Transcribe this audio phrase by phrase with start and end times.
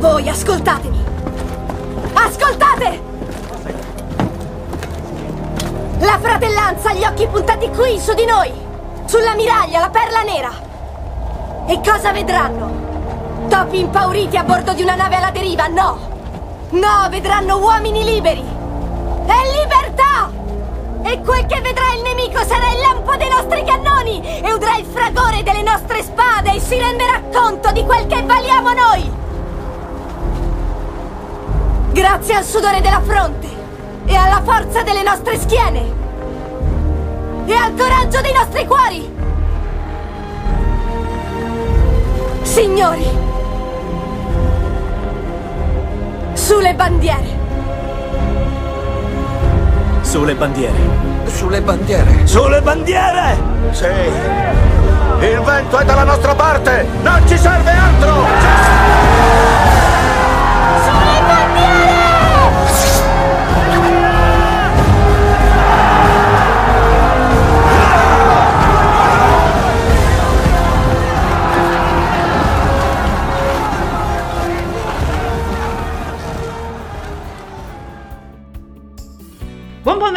[0.00, 1.04] Voi ascoltatemi!
[2.14, 3.02] Ascoltate!
[5.98, 8.50] La fratellanza ha gli occhi puntati qui, su di noi!
[9.04, 10.52] Sulla miraglia, la perla nera!
[11.66, 13.44] E cosa vedranno?
[13.50, 15.66] Topi impauriti a bordo di una nave alla deriva?
[15.66, 15.98] No!
[16.70, 18.40] No, vedranno uomini liberi!
[18.40, 20.30] E libertà!
[21.02, 24.40] E quel che vedrà il nemico sarà il lampo dei nostri cannoni!
[24.40, 28.72] E udrà il fragore delle nostre spade e si renderà conto di quel che valiamo
[28.72, 29.19] noi!
[32.00, 33.46] Grazie al sudore della fronte
[34.06, 35.92] e alla forza delle nostre schiene
[37.44, 39.14] e al coraggio dei nostri cuori!
[42.40, 43.06] Signori,
[46.32, 47.38] sulle bandiere!
[50.00, 50.78] Sulle bandiere.
[51.26, 52.26] Sulle bandiere.
[52.26, 53.36] Sulle bandiere!
[53.72, 53.84] Sì.
[55.20, 56.86] Il vento è dalla nostra parte!
[57.02, 58.14] Non ci serve altro!
[58.14, 59.79] Buon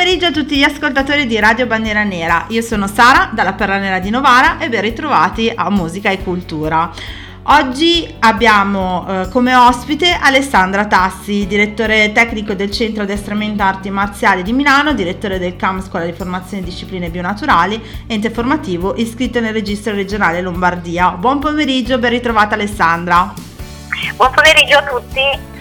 [0.04, 2.44] pomeriggio a tutti gli ascoltatori di Radio Bandiera Nera.
[2.50, 6.92] Io sono Sara dalla Perla Nera di Novara e ben ritrovati a Musica e Cultura.
[7.44, 14.52] Oggi abbiamo eh, come ospite Alessandra Tassi, direttore tecnico del Centro Addestramento Arti Marziali di
[14.52, 19.94] Milano, direttore del CAM Scuola di Formazione e Discipline Bionaturali, ente formativo iscritto nel registro
[19.94, 21.12] regionale Lombardia.
[21.12, 23.34] Buon pomeriggio, ben ritrovata Alessandra.
[24.18, 25.53] Buon pomeriggio a tutti.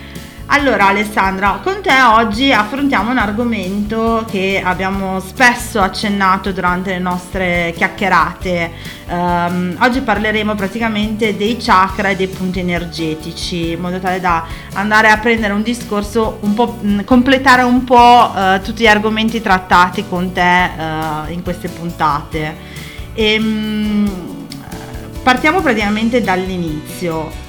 [0.54, 7.72] Allora Alessandra, con te oggi affrontiamo un argomento che abbiamo spesso accennato durante le nostre
[7.74, 8.70] chiacchierate.
[9.08, 15.08] Um, oggi parleremo praticamente dei chakra e dei punti energetici, in modo tale da andare
[15.08, 20.04] a prendere un discorso un po', mh, completare un po' uh, tutti gli argomenti trattati
[20.06, 22.56] con te uh, in queste puntate.
[23.14, 24.46] E, um,
[25.22, 27.41] partiamo praticamente dall'inizio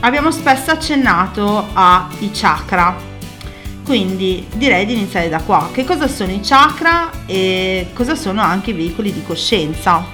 [0.00, 2.96] abbiamo spesso accennato ai chakra,
[3.84, 5.70] quindi direi di iniziare da qua.
[5.72, 10.04] Che cosa sono i chakra e cosa sono anche i veicoli di coscienza?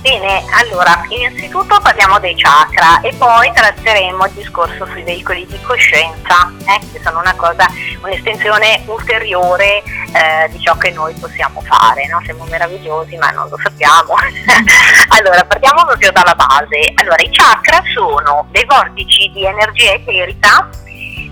[0.00, 6.50] Bene, allora, innanzitutto parliamo dei chakra e poi tratteremo il discorso sui veicoli di coscienza,
[6.60, 7.66] eh, che sono una cosa,
[8.00, 12.18] un'estensione ulteriore eh, di ciò che noi possiamo fare, no?
[12.24, 14.14] siamo meravigliosi ma non lo sappiamo.
[15.18, 16.92] allora, partiamo proprio dalla base.
[16.94, 20.66] Allora, i chakra sono dei vortici di energia eterica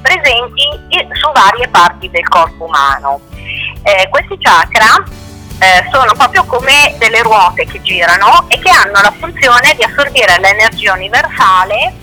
[0.02, 0.68] presenti
[1.12, 3.20] su varie parti del corpo umano.
[3.82, 5.02] Eh, questi chakra
[5.58, 10.38] eh, sono proprio come delle ruote che girano e che hanno la funzione di assorbire
[10.38, 11.94] l'energia universale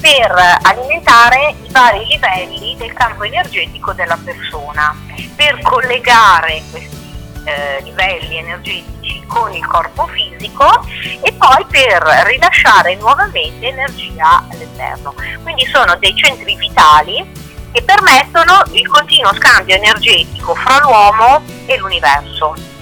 [0.00, 4.96] per alimentare i vari livelli del campo energetico della persona,
[5.34, 6.96] per collegare questi
[7.44, 10.84] eh, livelli energetici con il corpo fisico
[11.22, 15.14] e poi per rilasciare nuovamente energia all'esterno.
[15.42, 22.77] Quindi sono dei centri vitali che permettono il continuo scambio energetico fra l'uomo e l'universo.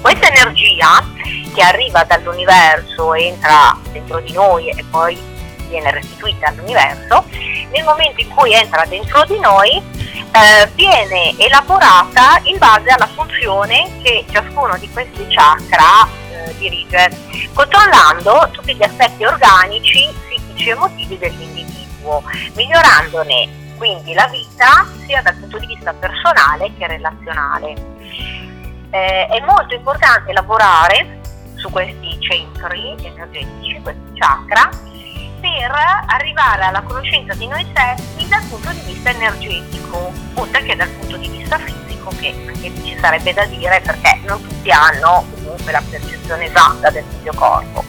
[0.00, 1.04] Questa energia
[1.54, 5.18] che arriva dall'universo, entra dentro di noi e poi
[5.68, 7.24] viene restituita all'universo,
[7.70, 13.90] nel momento in cui entra dentro di noi eh, viene elaborata in base alla funzione
[14.02, 17.10] che ciascuno di questi chakra eh, dirige,
[17.52, 22.22] controllando tutti gli aspetti organici, psichici e emotivi dell'individuo,
[22.54, 27.74] migliorandone quindi la vita sia dal punto di vista personale che relazionale.
[28.90, 31.20] Eh, è molto importante lavorare
[31.56, 34.68] su questi centri energetici, questi chakra,
[35.40, 35.72] per
[36.06, 41.16] arrivare alla conoscenza di noi stessi dal punto di vista energetico, oltre che dal punto
[41.16, 45.82] di vista fisico, che anche ci sarebbe da dire perché non tutti hanno comunque la
[45.88, 47.84] percezione esatta del proprio corpo.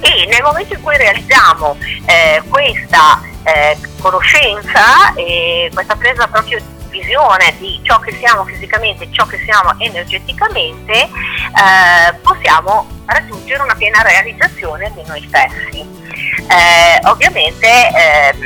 [0.00, 1.76] E nel momento in cui realizziamo
[2.06, 6.58] eh, questa eh, conoscenza e questa presa proprio
[7.02, 13.62] di visione di ciò che siamo fisicamente e ciò che siamo energeticamente, eh, possiamo raggiungere
[13.62, 15.80] una piena realizzazione di noi stessi.
[16.48, 18.42] Eh, ovviamente ehm,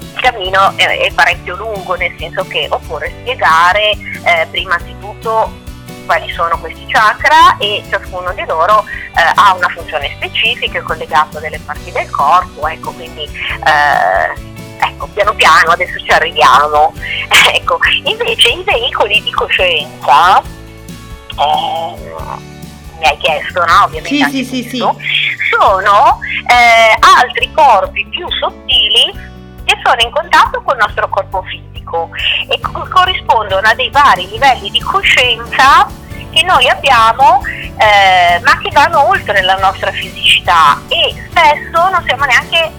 [0.00, 5.68] il cammino è, è, parecchio lungo, nel senso che occorre spiegare eh, prima di tutto
[6.04, 11.38] quali sono questi chakra e ciascuno di loro eh, ha una funzione specifica, è collegato
[11.38, 14.49] a delle parti del corpo, ecco, quindi eh,
[14.80, 16.92] ecco, piano piano adesso ci arriviamo.
[17.52, 21.94] ecco, invece i veicoli di coscienza, eh,
[22.98, 23.84] mi hai chiesto, no?
[23.84, 24.78] Ovviamente sì, sì, sì, sì.
[24.78, 29.28] sono eh, altri corpi più sottili
[29.64, 32.10] che sono in contatto col nostro corpo fisico
[32.48, 35.86] e co- corrispondono a dei vari livelli di coscienza
[36.30, 42.24] che noi abbiamo eh, ma che vanno oltre la nostra fisicità e spesso non siamo
[42.24, 42.70] neanche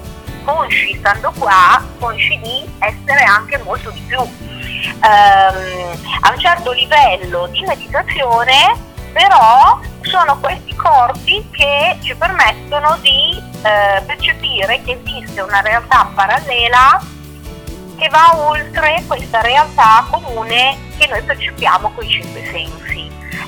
[0.43, 4.19] consci, stando qua, consci di essere anche molto di più.
[4.19, 13.41] Um, a un certo livello di meditazione però sono questi corpi che ci permettono di
[13.63, 16.99] eh, percepire che esiste una realtà parallela
[17.97, 23.00] che va oltre questa realtà comune che noi percepiamo con i cinque sensi.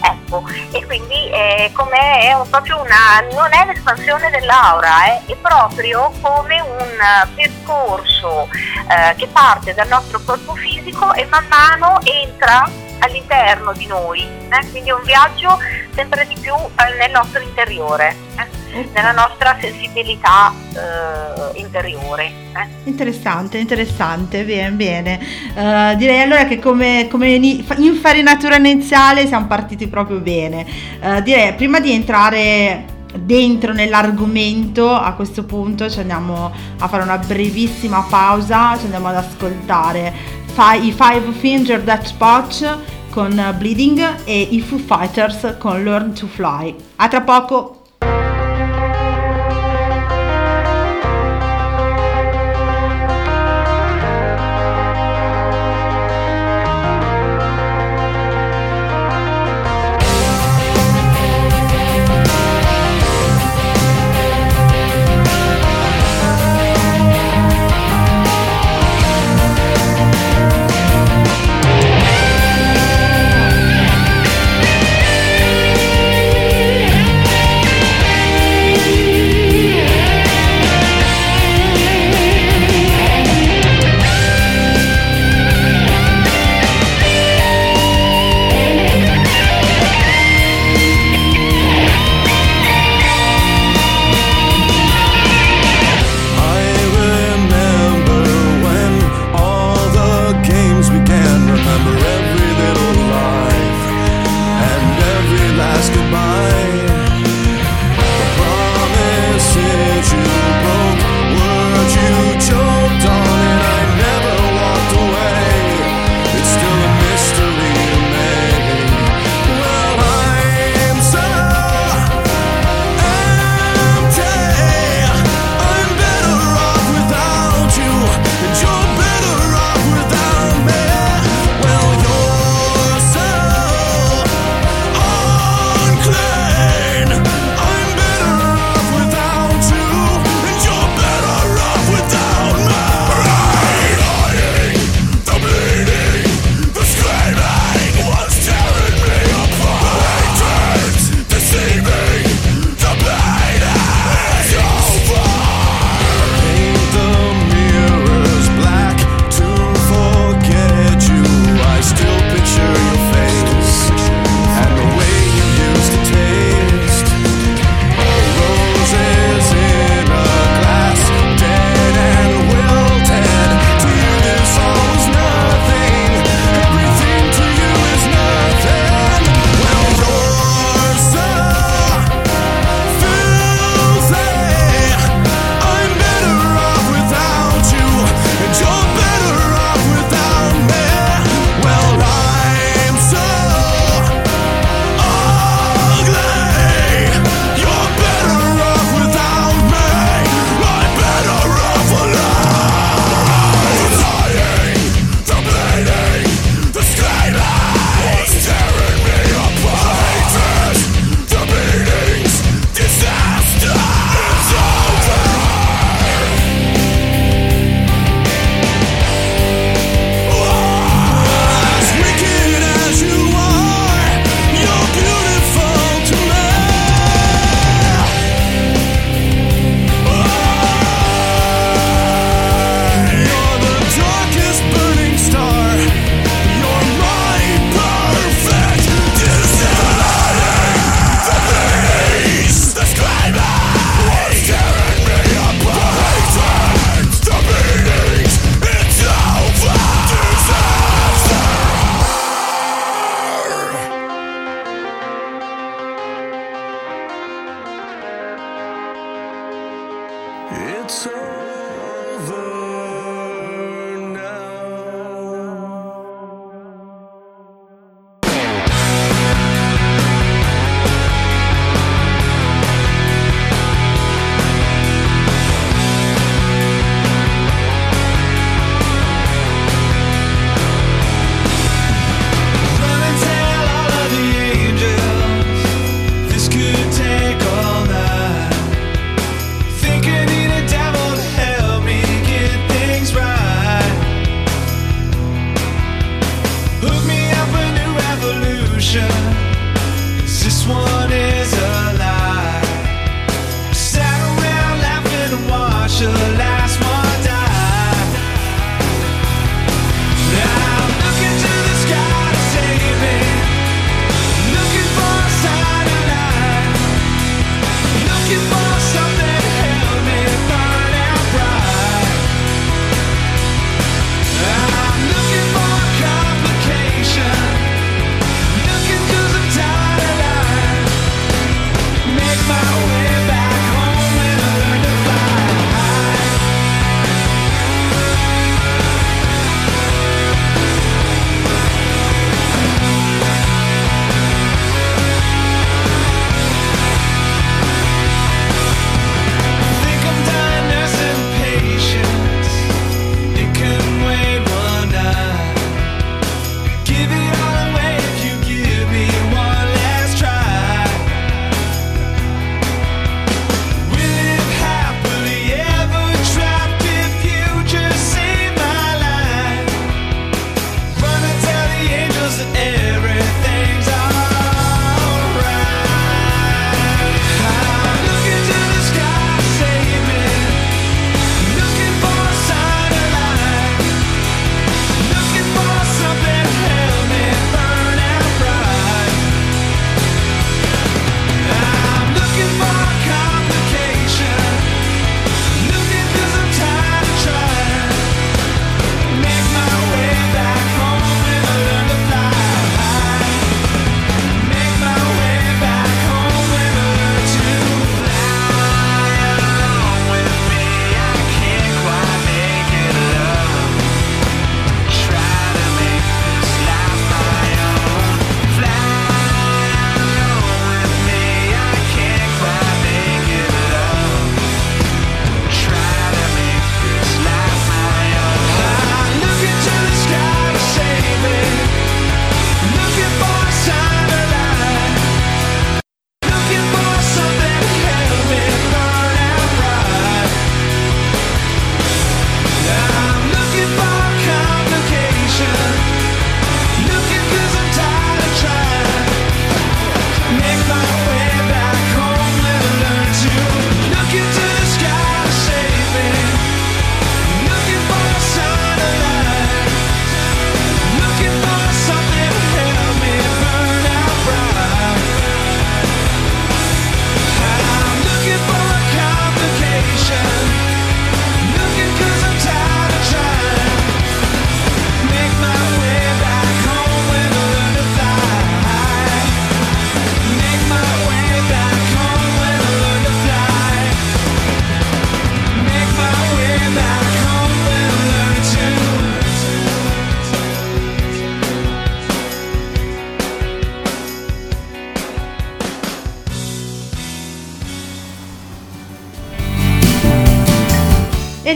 [0.05, 6.11] Ecco, e quindi è come è proprio una, non è l'espansione dell'aura, eh, è proprio
[6.21, 8.49] come un percorso
[8.89, 12.69] eh, che parte dal nostro corpo fisico e man mano entra
[12.99, 14.69] all'interno di noi, eh?
[14.71, 15.57] quindi è un viaggio
[15.93, 18.62] sempre di più eh, nel nostro interiore, eh?
[18.93, 22.25] Nella nostra sensibilità eh, interiore.
[22.53, 22.67] Eh.
[22.89, 25.19] Interessante, interessante, bene, bene.
[25.53, 27.35] Uh, direi allora che come, come
[27.77, 30.65] infarinatura iniziale siamo partiti proprio bene.
[30.99, 32.85] Uh, direi prima di entrare
[33.15, 39.17] dentro nell'argomento a questo punto ci andiamo a fare una brevissima pausa ci andiamo ad
[39.17, 40.11] ascoltare
[40.81, 42.77] i Five Finger Death Potch
[43.11, 47.82] con Bleeding e i Foo Fighters con Learn to Fly a tra poco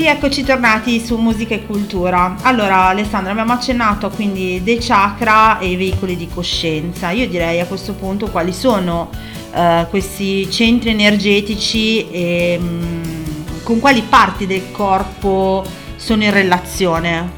[0.08, 2.38] rieccoci tornati su musica e cultura.
[2.44, 7.10] Allora, Alessandra, abbiamo accennato quindi dei chakra e i veicoli di coscienza.
[7.10, 9.10] Io direi a questo punto quali sono
[9.52, 15.66] uh, questi centri energetici e um, con quali parti del corpo
[15.98, 17.34] sono in relazione?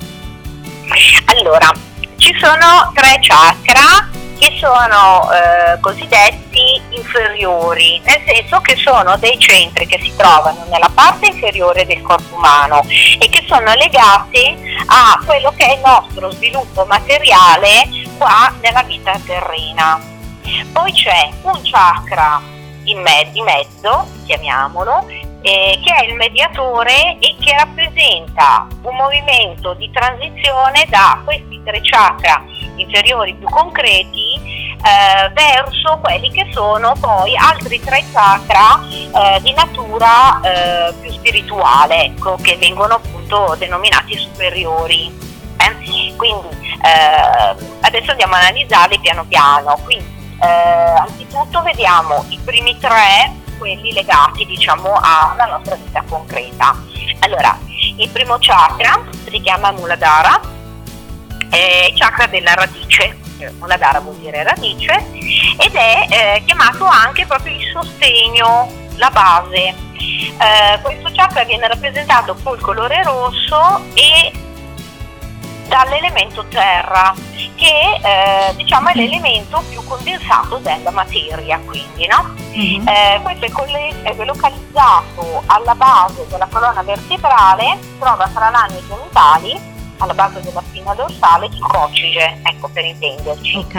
[1.25, 1.71] Allora,
[2.17, 4.07] ci sono tre chakra
[4.37, 6.48] che sono eh, cosiddetti
[7.09, 12.35] inferiori, nel senso che sono dei centri che si trovano nella parte inferiore del corpo
[12.35, 17.87] umano e che sono legati a quello che è il nostro sviluppo materiale
[18.17, 19.99] qua nella vita terrena.
[20.71, 22.41] Poi c'è un chakra
[22.83, 25.07] in me- di mezzo, chiamiamolo,
[25.41, 31.79] eh, che è il mediatore e che rappresenta un movimento di transizione da questi tre
[31.81, 32.43] chakra
[32.75, 40.39] inferiori più concreti eh, verso quelli che sono poi altri tre chakra eh, di natura
[40.41, 45.27] eh, più spirituale, ecco, che vengono appunto denominati superiori.
[45.57, 46.15] Eh.
[46.15, 46.47] Quindi
[46.81, 49.77] eh, adesso andiamo ad analizzarli piano piano.
[49.83, 56.75] Quindi, eh, anzitutto vediamo i primi tre, quelli legati diciamo alla nostra vita concreta.
[57.19, 57.57] Allora,
[57.97, 60.39] il primo chakra si chiama Muladhara,
[61.49, 63.17] è il chakra della radice,
[63.57, 65.05] Muladhara vuol dire radice,
[65.57, 69.87] ed è eh, chiamato anche proprio il sostegno, la base.
[69.97, 74.31] Eh, questo chakra viene rappresentato col colore rosso e
[75.67, 77.13] dall'elemento terra,
[77.55, 82.33] che eh, diciamo è l'elemento più condensato della materia, quindi, no?
[82.53, 82.87] Mhm.
[82.87, 88.75] Eh, questo è, colle- è localizzato alla base della colonna vertebrale, si trova tra l'anno
[88.75, 89.59] e i genitali,
[89.99, 93.57] alla base della spina dorsale, il coccige, ecco per intenderci.
[93.57, 93.75] Ok.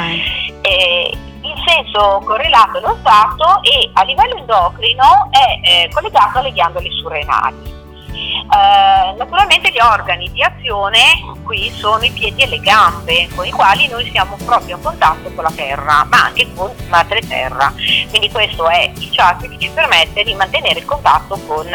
[0.62, 6.53] Eh, in senso correlato è lo stato e a livello endocrino è eh, collegato alle
[6.53, 7.79] ghiandole surrenali.
[8.12, 10.99] Eh, naturalmente gli organi di azione
[11.45, 15.31] qui sono i piedi e le gambe con i quali noi siamo proprio a contatto
[15.35, 17.73] con la terra ma anche con madre terra
[18.09, 21.67] quindi questo è il chakra che ci permette di mantenere il contatto con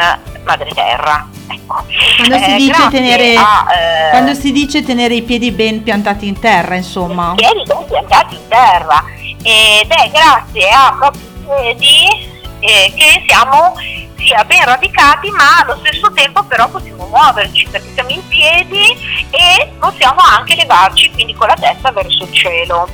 [0.44, 1.84] madre terra ecco.
[2.16, 6.26] Quando si Eh, dice tenere- a, eh, Quando si dice tenere i piedi ben piantati
[6.28, 7.32] in terra, insomma.
[7.32, 9.02] i piedi sono piantati in terra
[9.42, 13.74] ed è grazie a proprio piedi eh, che siamo
[14.26, 18.90] sia ben radicati ma allo stesso tempo però possiamo muoverci perché siamo in piedi
[19.30, 22.88] e possiamo anche levarci quindi con la testa verso il cielo.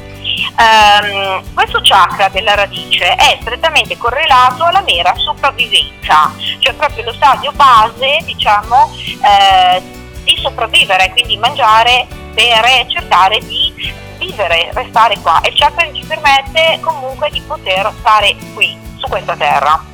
[0.59, 7.51] Ehm, questo chakra della radice è strettamente correlato alla mera sopravvivenza, cioè proprio lo stadio
[7.53, 9.83] base diciamo eh,
[10.23, 15.41] di sopravvivere, quindi mangiare, bere cercare di vivere, restare qua.
[15.41, 19.92] E il chakra ci permette comunque di poter stare qui, su questa terra.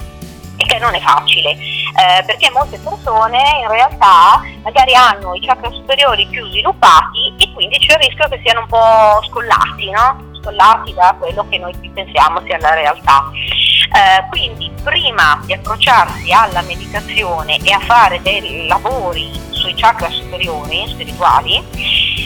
[0.59, 6.27] Che non è facile, eh, perché molte persone in realtà magari hanno i chakra superiori
[6.27, 10.27] più sviluppati e quindi c'è il rischio che siano un po' scollati, no?
[10.43, 13.31] Scollati da quello che noi pensiamo sia la realtà.
[13.33, 20.87] Eh, quindi prima di approcciarsi alla meditazione e a fare dei lavori sui chakra superiori,
[20.89, 21.63] spirituali,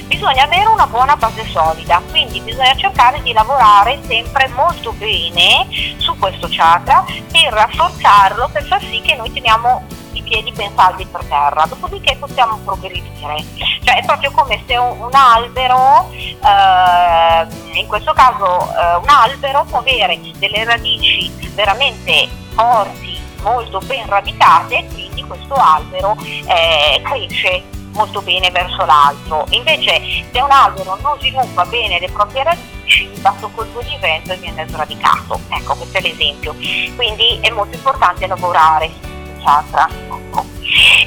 [0.06, 5.66] bisogna avere una buona base solida, quindi bisogna cercare di lavorare sempre molto bene
[5.96, 11.06] su questo chakra per rafforzarlo, per far sì che noi teniamo i piedi ben saldi
[11.06, 13.44] per terra, dopodiché possiamo progredire.
[13.82, 19.78] Cioè è proprio come se un, albero, eh, in questo caso eh, un albero può
[19.78, 28.22] avere delle radici veramente forti, molto ben radicate e quindi questo albero eh, cresce molto
[28.22, 29.46] bene verso l'alto.
[29.50, 30.00] Invece
[30.32, 34.66] se un albero non sviluppa bene le proprie radici, sotto colpo di vento e viene
[34.68, 35.40] sradicato.
[35.48, 36.54] Ecco, questo è l'esempio.
[36.96, 39.88] Quindi è molto importante lavorare sul chakra.
[39.88, 40.46] Ecco.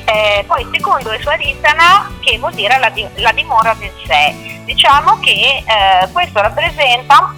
[0.06, 4.62] Eh, poi secondo è Swaritana, che vuol dire la, di- la dimora del sé.
[4.64, 7.35] Diciamo che eh, questo rappresenta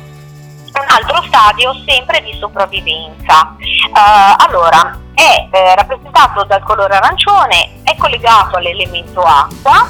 [0.79, 3.55] un altro stadio sempre di sopravvivenza.
[3.59, 9.87] Eh, allora, è eh, rappresentato dal colore arancione, è collegato all'elemento acqua,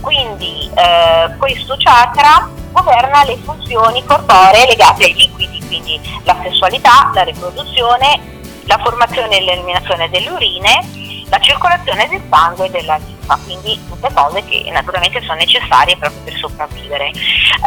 [0.00, 7.22] quindi eh, questo chakra governa le funzioni corporee legate ai liquidi, quindi la sessualità, la
[7.22, 8.20] riproduzione,
[8.64, 14.12] la formazione e l'eliminazione delle urine, la circolazione del sangue e della linfa, quindi tutte
[14.12, 17.10] cose che naturalmente sono necessarie proprio per sopravvivere.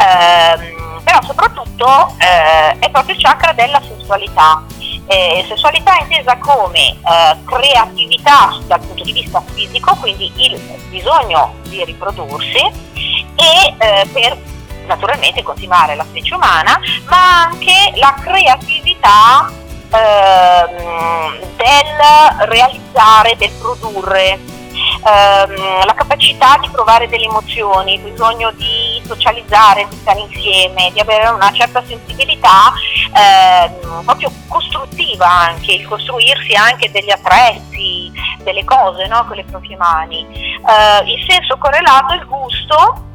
[0.00, 4.64] Ehm, però soprattutto eh, è proprio il chakra della sessualità.
[5.06, 11.84] Eh, sessualità intesa come eh, creatività dal punto di vista fisico, quindi il bisogno di
[11.84, 14.38] riprodursi e eh, per
[14.86, 19.50] naturalmente continuare la specie umana, ma anche la creatività
[19.90, 29.02] ehm, del realizzare, del produrre, ehm, la capacità di provare delle emozioni, il bisogno di
[29.06, 32.72] socializzare, di stare insieme, di avere una certa sensibilità
[33.14, 38.10] ehm, proprio costruttiva anche, il costruirsi anche degli attrezzi,
[38.42, 40.26] delle cose no, con le proprie mani.
[40.30, 43.08] Eh, il senso correlato è il gusto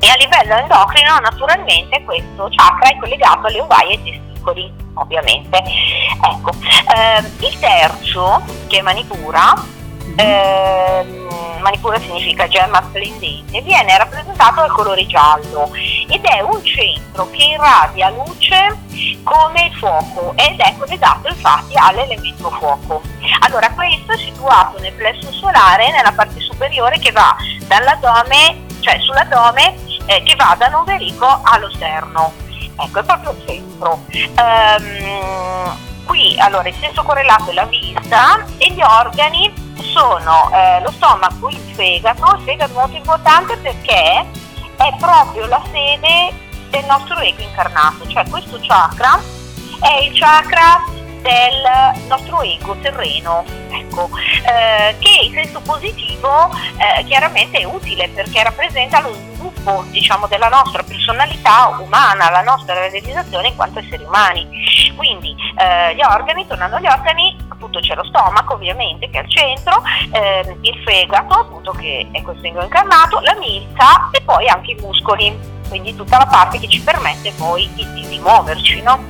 [0.00, 5.62] e a livello endocrino naturalmente questo chakra è collegato alle ovaie e testicoli, ovviamente.
[6.22, 6.50] Ecco,
[6.94, 9.54] ehm, il terzo, che è Manipura,
[10.16, 11.26] ehm,
[11.60, 15.70] Manipura significa gemma splendente, viene rappresentato dal colore giallo
[16.08, 18.78] ed è un centro che irradia luce
[19.24, 23.02] come il fuoco ed è collegato infatti all'elemento fuoco.
[23.40, 29.74] Allora questo è situato nel plesso solare nella parte superiore che va dall'addome, cioè sull'addome
[30.06, 32.46] eh, che va da l'ombelico allo sterno.
[32.80, 34.04] Ecco, è proprio il centro.
[34.10, 39.52] Ehm, qui allora il senso correlato è la vista e gli organi
[39.92, 44.24] sono eh, lo stomaco, il fegato, il fegato è molto importante perché
[44.76, 46.32] è proprio la sede
[46.70, 49.20] del nostro ego incarnato, cioè questo chakra
[49.80, 50.84] è il chakra
[51.20, 54.08] del nostro ego terreno, ecco,
[54.44, 59.37] eh, che in senso positivo eh, chiaramente è utile perché rappresenta lo sviluppo
[59.90, 64.46] diciamo, della nostra personalità umana, la nostra realizzazione in quanto esseri umani.
[64.96, 69.30] Quindi eh, gli organi, tornando agli organi, appunto c'è lo stomaco ovviamente che è al
[69.30, 74.78] centro, eh, il fegato appunto che è questo incarnato, la milza e poi anche i
[74.80, 75.36] muscoli,
[75.68, 78.80] quindi tutta la parte che ci permette poi di, di, di muoverci.
[78.82, 79.04] No?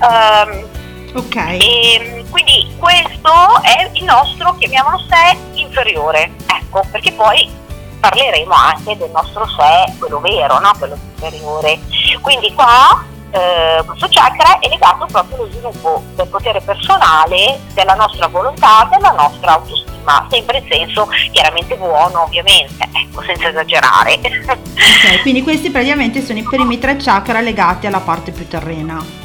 [0.00, 0.68] Um,
[1.14, 1.36] ok.
[1.36, 7.59] E, quindi questo è il nostro, chiamiamolo sé, inferiore, ecco, perché poi
[8.00, 10.72] parleremo anche del nostro sé, quello vero, no?
[10.78, 11.78] quello superiore.
[12.20, 18.26] Quindi qua eh, questo chakra è legato proprio allo sviluppo del potere personale, della nostra
[18.26, 24.18] volontà, della nostra autostima, sempre in senso chiaramente buono ovviamente, ecco, senza esagerare.
[24.18, 29.19] ok, quindi questi praticamente sono i primi tre chakra legati alla parte più terrena.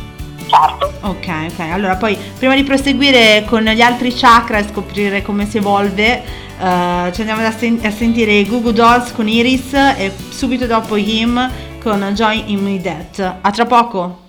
[0.48, 0.94] Certo.
[1.02, 1.60] Ok, ok.
[1.72, 6.22] Allora poi prima di proseguire con gli altri chakra e scoprire come si evolve,
[6.60, 11.52] uh, ci andiamo a, sen- a sentire Google Dolls con Iris e subito dopo Him
[11.82, 13.38] con Joy in Me Death.
[13.42, 14.25] A tra poco!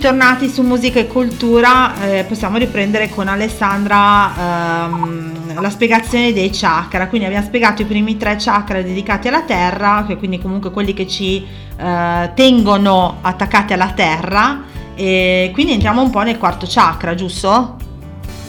[0.00, 7.06] Tornati su musica e cultura, eh, possiamo riprendere con Alessandra ehm, la spiegazione dei chakra,
[7.06, 11.06] quindi abbiamo spiegato i primi tre chakra dedicati alla terra, che quindi comunque quelli che
[11.06, 14.62] ci eh, tengono attaccati alla terra,
[14.94, 17.76] e quindi entriamo un po' nel quarto chakra, giusto?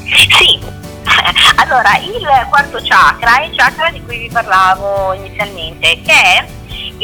[0.06, 0.58] Sì,
[1.58, 6.46] allora il quarto chakra è il chakra di cui vi parlavo inizialmente, che è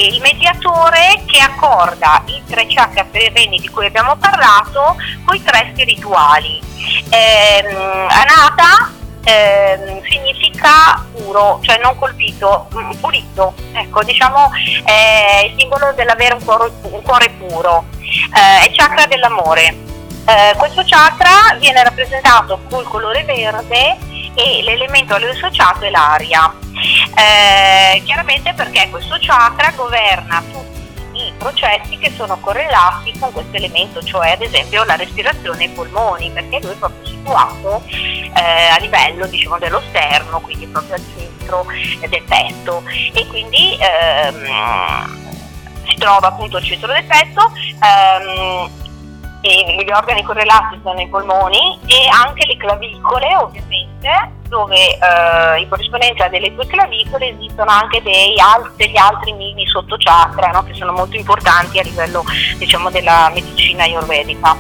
[0.06, 5.70] il mediatore che accorda i tre chakra terreni di cui abbiamo parlato con i tre
[5.74, 6.62] spirituali.
[7.10, 7.66] Eh,
[8.10, 8.92] Anata
[9.24, 14.50] eh, significa puro, cioè non colpito, mm, pulito, ecco diciamo
[14.86, 19.96] è il simbolo dell'avere un cuore, un cuore puro, eh, è chakra dell'amore.
[20.26, 23.98] Eh, questo chakra viene rappresentato col colore verde
[24.38, 26.54] e l'elemento a lui associato è l'aria.
[27.16, 30.78] Eh, chiaramente perché questo chakra governa tutti
[31.14, 36.30] i processi che sono correlati con questo elemento, cioè ad esempio la respirazione ai polmoni,
[36.30, 41.66] perché lui è proprio situato eh, a livello diciamo, dello sterno, quindi proprio al centro
[42.08, 45.18] del petto e quindi ehm,
[45.88, 47.52] si trova appunto al centro del petto.
[47.82, 48.86] Ehm,
[49.48, 55.68] e gli organi correlati sono i polmoni e anche le clavicole ovviamente dove eh, in
[55.70, 60.64] corrispondenza delle due clavicole esistono anche al- degli altri mini sottochakra no?
[60.64, 62.24] che sono molto importanti a livello
[62.58, 64.56] diciamo, della medicina ayurvedica.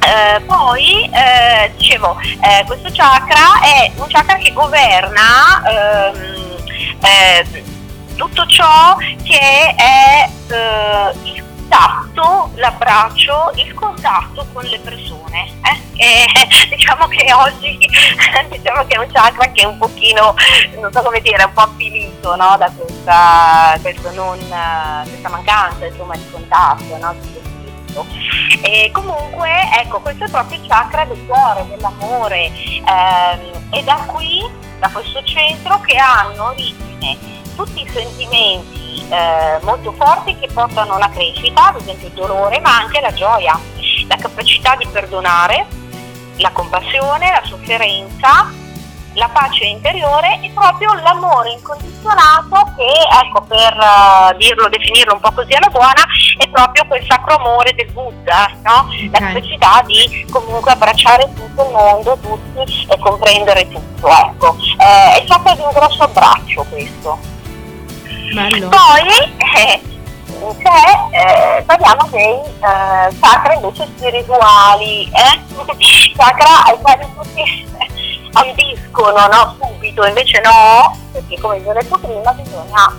[0.00, 6.56] Eh, poi eh, dicevo eh, questo chakra è un chakra che governa ehm,
[7.02, 7.64] eh,
[8.14, 15.52] tutto ciò che è eh, il tatto, l'abbraccio, il contatto con le persone.
[15.62, 15.86] Eh?
[15.96, 16.26] E,
[16.74, 17.78] diciamo che oggi
[18.50, 20.34] diciamo che è un chakra che è un pochino,
[20.80, 22.56] non so come dire, un po' avvilito no?
[22.56, 26.96] da questa, non, questa mancanza insomma, di contatto.
[26.96, 27.14] No?
[28.62, 29.50] E comunque
[29.80, 34.46] ecco questo è proprio il chakra del cuore, dell'amore ehm, e da qui,
[34.78, 37.18] da questo centro che hanno origine
[37.56, 38.77] tutti i sentimenti
[39.08, 43.58] eh, molto forti che portano alla crescita, ad esempio il dolore, ma anche la gioia,
[44.08, 45.66] la capacità di perdonare,
[46.36, 48.50] la compassione, la sofferenza,
[49.14, 55.32] la pace interiore e proprio l'amore incondizionato che, ecco, per uh, dirlo, definirlo un po'
[55.32, 56.06] così alla buona,
[56.38, 58.88] è proprio quel sacro amore del Buddha, no?
[59.10, 64.08] la capacità di comunque abbracciare tutto il mondo, tutti e comprendere tutto.
[64.08, 64.56] Ecco.
[64.78, 67.36] Eh, è stato di un grosso abbraccio questo.
[68.34, 68.68] Bello.
[68.68, 69.08] Poi
[69.54, 69.80] eh,
[71.12, 75.40] eh, parliamo dei eh, chakra invece spirituali, eh?
[76.16, 77.66] chakra ai quali tutti
[78.32, 79.56] ambiscono no?
[79.60, 82.96] subito, invece no, perché come vi ho detto prima bisogna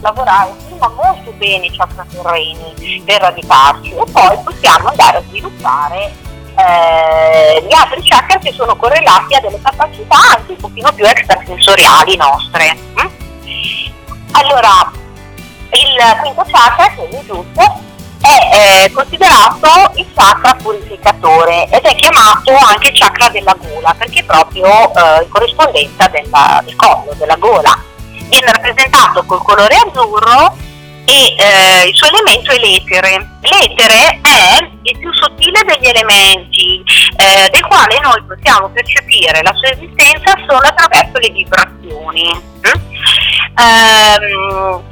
[0.00, 6.12] lavorare prima molto bene i chakra terreni per radicarci e poi possiamo andare a sviluppare
[6.56, 12.16] eh, gli altri chakra che sono correlati a delle capacità anche un pochino più extrasensoriali
[12.16, 12.78] nostre.
[12.94, 13.10] hm?
[14.38, 14.92] Allora,
[15.70, 17.80] il quinto chakra, è giusto,
[18.20, 24.24] è eh, considerato il chakra purificatore ed è chiamato anche chakra della gola perché è
[24.24, 27.82] proprio eh, in corrispondenza della- del collo, della gola.
[28.28, 30.54] Viene rappresentato col colore azzurro
[31.06, 33.38] e eh, il suo elemento è l'etere.
[33.40, 36.82] L'etere è il più sottile degli elementi
[37.16, 42.30] eh, del quale noi possiamo percepire la sua esistenza solo attraverso le vibrazioni.
[42.34, 42.95] mm?
[43.58, 44.82] Ehm,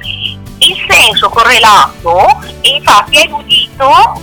[0.57, 4.19] il senso correlato infatti è l'udito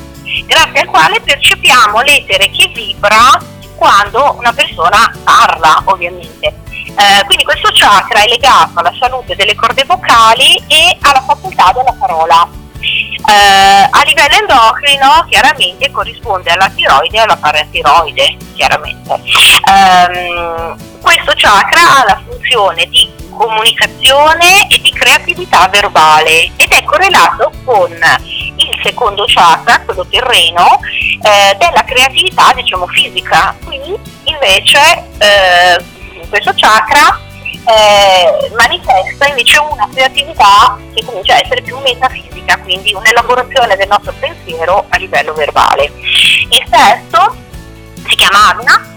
[0.46, 3.38] grazie al quale percepiamo l'etere che vibra
[3.76, 6.60] quando una persona parla ovviamente.
[6.94, 11.94] Eh, quindi questo chakra è legato alla salute delle corde vocali e alla facoltà della
[11.98, 12.48] parola.
[12.80, 19.20] Eh, a livello endocrino chiaramente corrisponde alla tiroide e alla paratiroide, chiaramente.
[19.68, 27.52] Ehm, questo chakra ha la funzione di comunicazione e di creatività verbale ed è correlato
[27.64, 30.80] con il secondo chakra, quello terreno,
[31.22, 33.54] eh, della creatività diciamo fisica.
[33.64, 34.78] Qui invece
[35.18, 35.84] eh,
[36.28, 37.20] questo chakra
[37.64, 44.12] eh, manifesta invece una creatività che comincia a essere più metafisica, quindi un'elaborazione del nostro
[44.18, 45.92] pensiero a livello verbale.
[46.48, 47.36] Il sesto
[48.08, 48.91] si chiama Agna,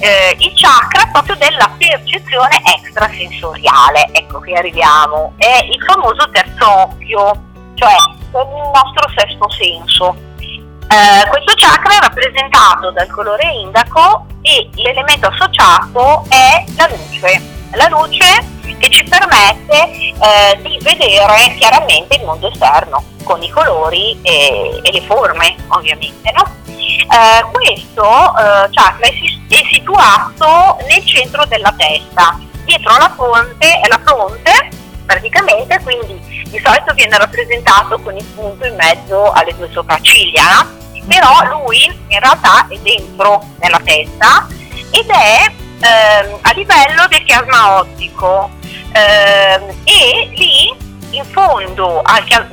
[0.00, 4.08] eh, il chakra proprio della percezione extrasensoriale.
[4.12, 7.42] Ecco qui arriviamo, è il famoso terzo occhio,
[7.74, 10.16] cioè il nostro sesto senso.
[10.38, 17.54] Eh, questo chakra è rappresentato dal colore indaco e l'elemento associato è la luce.
[17.72, 24.18] La luce che ci permette eh, di vedere chiaramente il mondo esterno con i colori
[24.22, 26.32] e, e le forme ovviamente.
[26.32, 26.44] No?
[26.66, 33.80] Eh, questo eh, chakra è, si- è situato nel centro della testa, dietro la fronte,
[33.88, 34.68] la fronte
[35.04, 40.66] praticamente, quindi di solito viene rappresentato con il punto in mezzo alle due sopracciglia,
[41.06, 44.46] però lui in realtà è dentro nella testa
[44.90, 48.50] ed è ehm, a livello del chiasma ottico
[48.92, 50.74] e lì
[51.10, 52.02] in fondo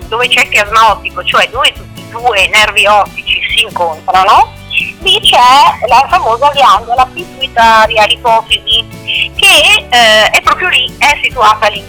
[0.08, 4.54] dove c'è il chiasma ottico, cioè dove tutti i due nervi ottici si incontrano,
[5.00, 11.84] lì c'è la famosa ghiandola pituitaria, l'ipofisi, che eh, è proprio lì, è situata lì,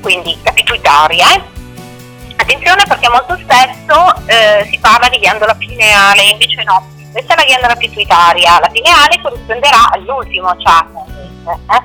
[0.00, 1.34] quindi la pituitaria.
[1.34, 1.54] eh.
[2.36, 7.44] Attenzione perché molto spesso eh, si parla di ghiandola pineale, invece no, questa è la
[7.44, 11.05] ghiandola pituitaria, la pineale corrisponderà all'ultimo chakra.
[11.52, 11.82] Eh.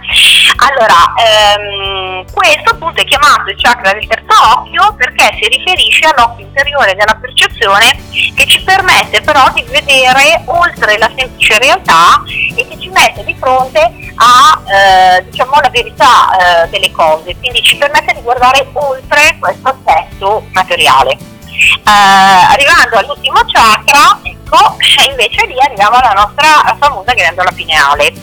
[0.58, 6.46] Allora, ehm, questo appunto è chiamato il chakra del terzo occhio perché si riferisce all'occhio
[6.46, 7.98] interiore della percezione
[8.36, 12.22] che ci permette però di vedere oltre la semplice realtà
[12.56, 13.80] e che ci mette di fronte
[14.16, 19.70] a eh, diciamo la verità eh, delle cose, quindi ci permette di guardare oltre questo
[19.70, 21.12] aspetto materiale.
[21.12, 28.14] Eh, arrivando all'ultimo chakra, ecco, invece lì arriviamo alla nostra famosa ghiandola pineale.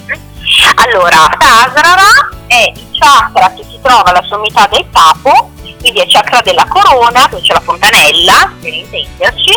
[0.76, 6.10] Allora, Sahasrara è il chakra che si trova alla sommità del capo, quindi è il
[6.10, 9.52] chakra della corona, dove c'è la fontanella, per intenderci,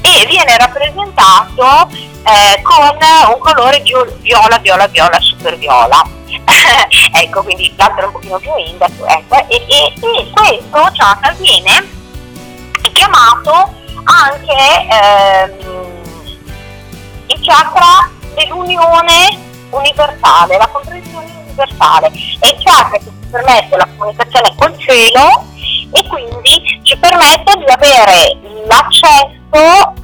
[0.00, 1.88] e viene rappresentato
[2.22, 2.96] eh, con
[3.32, 6.02] un colore vio- viola, viola, viola, super viola.
[7.12, 11.98] ecco, quindi l'altro è un pochino più indaco, ecco, e, e- e questo chakra viene
[12.92, 13.74] chiamato
[14.04, 15.56] anche ehm,
[17.26, 22.10] il chakra dell'unione universale, la comprensione universale.
[22.38, 25.44] È il chakra che ci permette la comunicazione col cielo
[25.92, 29.94] e quindi ci permette di avere l'accesso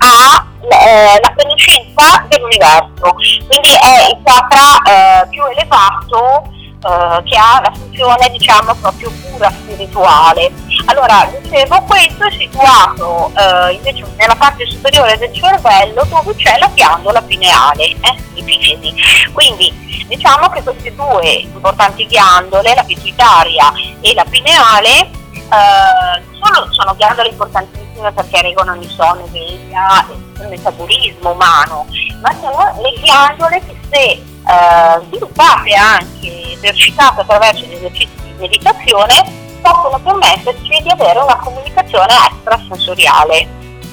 [0.68, 3.14] alla conoscenza dell'universo.
[3.14, 6.42] Quindi è il chakra eh, più elevato
[6.86, 10.52] eh, che ha la funzione diciamo proprio pura spirituale.
[10.84, 16.70] Allora, dicevo, questo è situato eh, invece nella parte superiore del cervello dove c'è la
[16.72, 18.94] ghiandola pineale, eh, ipifisi.
[19.32, 26.94] Quindi diciamo che queste due importanti ghiandole, la pituitaria e la pineale, eh, sono, sono
[26.94, 30.06] ghiandole importantissime perché regolano il sonno, veglia,
[30.40, 31.86] il metabolismo umano,
[32.20, 39.44] ma sono le ghiandole che se eh, sviluppate anche, esercitate attraverso gli esercizi di meditazione,
[39.66, 43.48] possono permetterci di avere una comunicazione extrasensoriale.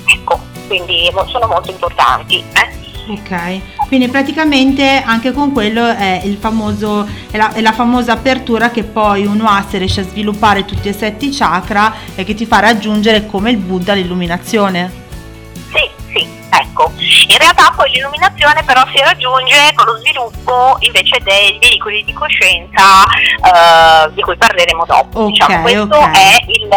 [0.05, 2.43] Ecco, quindi sono molto importanti.
[2.53, 2.81] eh.
[3.05, 8.83] Ok, quindi praticamente anche con quello è, famoso, è, la, è la famosa apertura che
[8.83, 12.45] poi uno ha se riesce a sviluppare tutti e sette i chakra e che ti
[12.45, 15.02] fa raggiungere come il Buddha l'illuminazione.
[16.53, 16.91] Ecco.
[17.29, 23.03] in realtà poi l'illuminazione però si raggiunge con lo sviluppo invece dei veicoli di coscienza
[23.05, 25.19] eh, di cui parleremo dopo.
[25.21, 26.11] Ok, diciamo, questo ok.
[26.11, 26.69] è il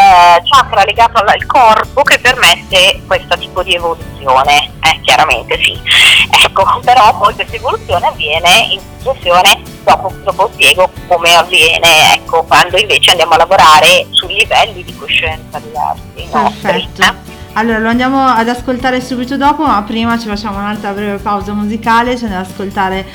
[0.48, 5.78] chakra legato al, corpo che permette questo tipo di evoluzione, eh, chiaramente sì.
[6.44, 12.78] Ecco, però poi questa evoluzione avviene in successione, dopo, dopo spiego come avviene, ecco, quando
[12.78, 16.28] invece andiamo a lavorare su livelli di coscienza diversi.
[16.32, 17.02] nostri, Perfetto.
[17.02, 17.35] eh.
[17.58, 22.14] Allora lo andiamo ad ascoltare subito dopo, ma prima ci facciamo un'altra breve pausa musicale,
[22.14, 23.06] andiamo ad ascoltare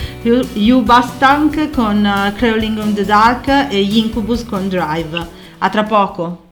[0.53, 5.27] you Bastank con eh, Crawling in the Dark e Incubus con Drive.
[5.59, 6.49] A tra poco.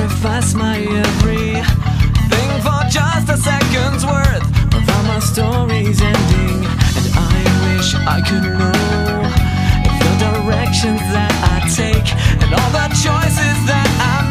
[0.00, 1.52] Sacrifice my every
[2.30, 6.64] thing for just a second's worth of how my story's ending.
[6.96, 7.36] And I
[7.66, 9.20] wish I could know
[9.84, 12.08] if the directions that I take
[12.42, 14.29] and all the choices that I make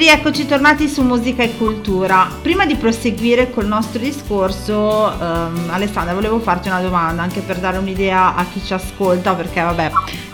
[0.00, 2.26] rieccoci tornati su musica e cultura.
[2.40, 7.76] Prima di proseguire col nostro discorso, ehm, Alessandra, volevo farti una domanda anche per dare
[7.76, 9.90] un'idea a chi ci ascolta, perché vabbè,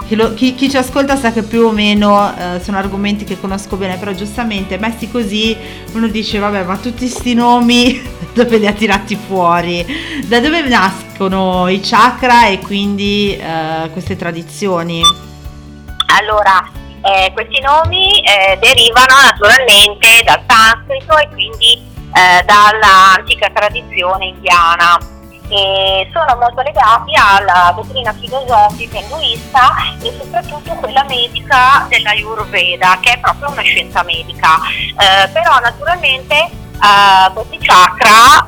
[0.07, 3.41] chi, lo- chi- chi ci ascolta sa che più o meno eh, sono argomenti che
[3.41, 5.57] conosco bene, però giustamente messi così
[5.95, 8.01] uno dice vabbè, ma tutti sti nomi
[8.35, 9.85] dove li ha tirati fuori?
[10.27, 15.03] Da dove nascono i chakra e quindi eh, queste tradizioni?
[16.19, 16.71] Allora,
[17.03, 21.75] eh, questi nomi eh, derivano naturalmente dal sanscrito e quindi
[22.13, 24.99] eh, dall'antica tradizione indiana.
[25.49, 33.19] E sono molto legati alla dottrina filosofica induista e soprattutto quella medica dell'Ayurveda che è
[33.21, 34.59] proprio una scienza medica.
[34.99, 38.45] Eh, però naturalmente eh, questi chakra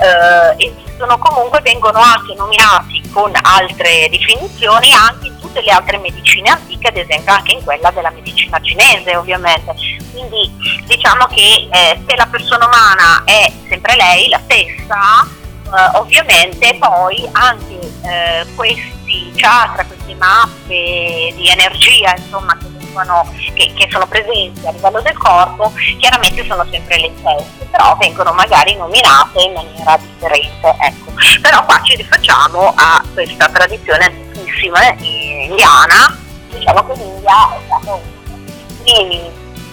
[0.57, 6.51] eh, esistono comunque vengono anche nominati con altre definizioni anche in tutte le altre medicine
[6.79, 9.75] antiche ad esempio anche in quella della medicina cinese ovviamente
[10.13, 10.51] quindi
[10.87, 15.27] diciamo che eh, se la persona umana è sempre lei la stessa
[15.65, 23.73] eh, ovviamente poi anche eh, questi chakra, queste mappe di energia insomma che, vengono- che-
[23.75, 28.75] che sono presenti a livello del corpo chiaramente sono sempre le stesse però vengono magari
[28.77, 31.13] nominate in maniera differente ecco.
[31.43, 38.01] però qua ci rifacciamo a questa tradizione antichissima eh, indiana diciamo che l'India è stato
[38.27, 39.21] uno dei primi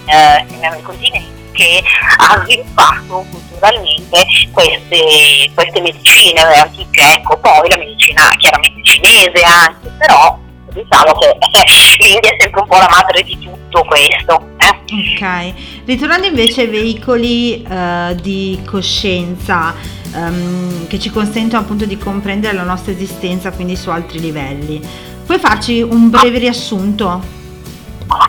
[0.06, 1.82] eh, nel continente che
[2.18, 10.38] ha sviluppato culturalmente queste, queste medicine antiche, ecco, poi la medicina chiaramente cinese anche, però
[10.72, 14.48] diciamo che eh, l'India è sempre un po' la madre di tutto questo.
[14.58, 14.74] eh.
[15.14, 15.54] Ok,
[15.86, 19.74] ritornando invece ai veicoli eh, di coscienza
[20.14, 24.80] ehm, che ci consentono appunto di comprendere la nostra esistenza quindi su altri livelli,
[25.26, 27.20] puoi farci un breve riassunto?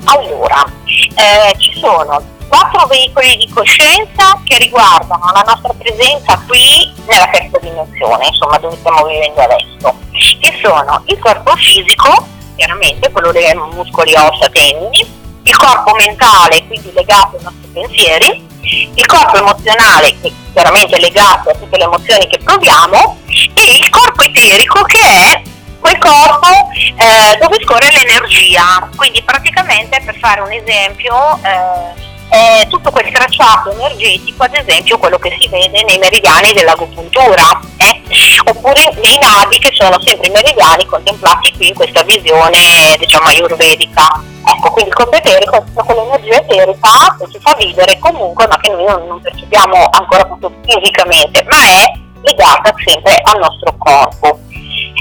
[0.05, 7.27] Allora, eh, ci sono quattro veicoli di coscienza che riguardano la nostra presenza qui nella
[7.27, 9.95] terza dimensione, insomma dove stiamo vivendo adesso,
[10.39, 12.25] che sono il corpo fisico,
[12.55, 15.05] chiaramente quello dei muscoli, ossa, tendini,
[15.43, 18.47] il corpo mentale, quindi legato ai nostri pensieri,
[18.95, 23.17] il corpo emozionale, che chiaramente è legato a tutte le emozioni che proviamo,
[23.53, 25.41] e il corpo eterico che è
[25.79, 28.89] quel corpo eh, dove scorre l'energia.
[28.95, 35.17] Quindi praticamente per fare un esempio eh, è tutto quel tracciato energetico, ad esempio quello
[35.17, 38.01] che si vede nei meridiani dell'agopuntura, eh?
[38.45, 42.59] oppure nei navi che sono sempre i meridiani contemplati qui in questa visione
[42.99, 44.23] diciamo ayurvedica.
[44.45, 48.69] Ecco, quindi il corpo eterico è quell'energia eterica che ci fa vivere comunque, ma che
[48.69, 54.39] noi non, non percepiamo ancora proprio fisicamente, ma è legata sempre al nostro corpo.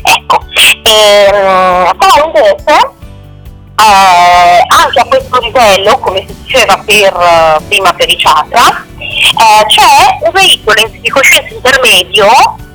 [0.02, 0.40] Ecco,
[0.82, 2.94] ehm, poi invece
[3.78, 9.66] eh, anche a questo livello, come si diceva per, eh, prima per i chakra, eh,
[9.66, 12.26] c'è un veicolo di coscienza intermedio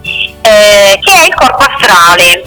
[0.03, 2.43] eh, che è il corpo astrale.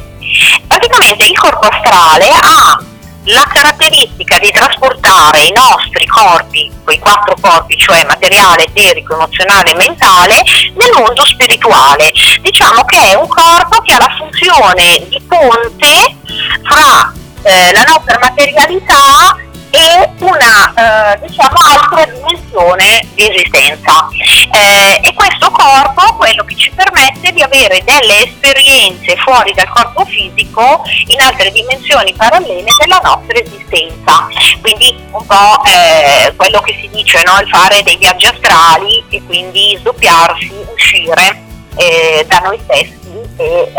[0.66, 2.78] Praticamente il corpo astrale ha
[3.24, 9.76] la caratteristica di trasportare i nostri corpi, quei quattro corpi, cioè materiale, eterico, emozionale e
[9.76, 10.42] mentale,
[10.74, 12.12] nel mondo spirituale.
[12.40, 16.16] Diciamo che è un corpo che ha la funzione di ponte
[16.62, 17.12] fra
[17.42, 19.36] eh, la nostra materialità
[19.74, 20.72] e una
[21.14, 24.08] eh, diciamo altra dimensione di esistenza
[24.54, 30.04] Eh, e questo corpo quello che ci permette di avere delle esperienze fuori dal corpo
[30.04, 34.28] fisico in altre dimensioni parallele della nostra esistenza
[34.60, 37.40] quindi un po' eh, quello che si dice no?
[37.40, 41.42] il fare dei viaggi astrali e quindi sdoppiarsi uscire
[41.74, 43.02] eh, da noi stessi
[43.36, 43.72] e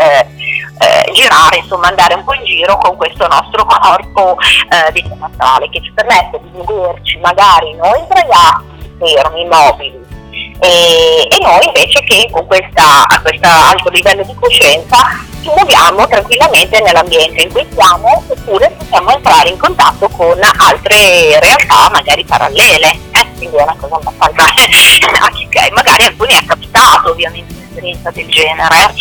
[0.78, 5.68] eh, girare, insomma andare un po' in giro con questo nostro corpo eh, diciamo astrale
[5.70, 10.04] che ci permette di vederci magari noi sdraiati, fermi, immobili
[10.60, 14.96] e, e noi invece che con a questo alto livello di coscienza
[15.42, 21.88] ci muoviamo tranquillamente nell'ambiente in cui siamo oppure possiamo entrare in contatto con altre realtà
[21.90, 22.90] magari parallele.
[23.12, 24.42] Eh, quindi è una cosa abbastanza
[25.20, 27.55] magica e magari a alcuni è capitato ovviamente
[27.86, 28.94] un'esperienza del genere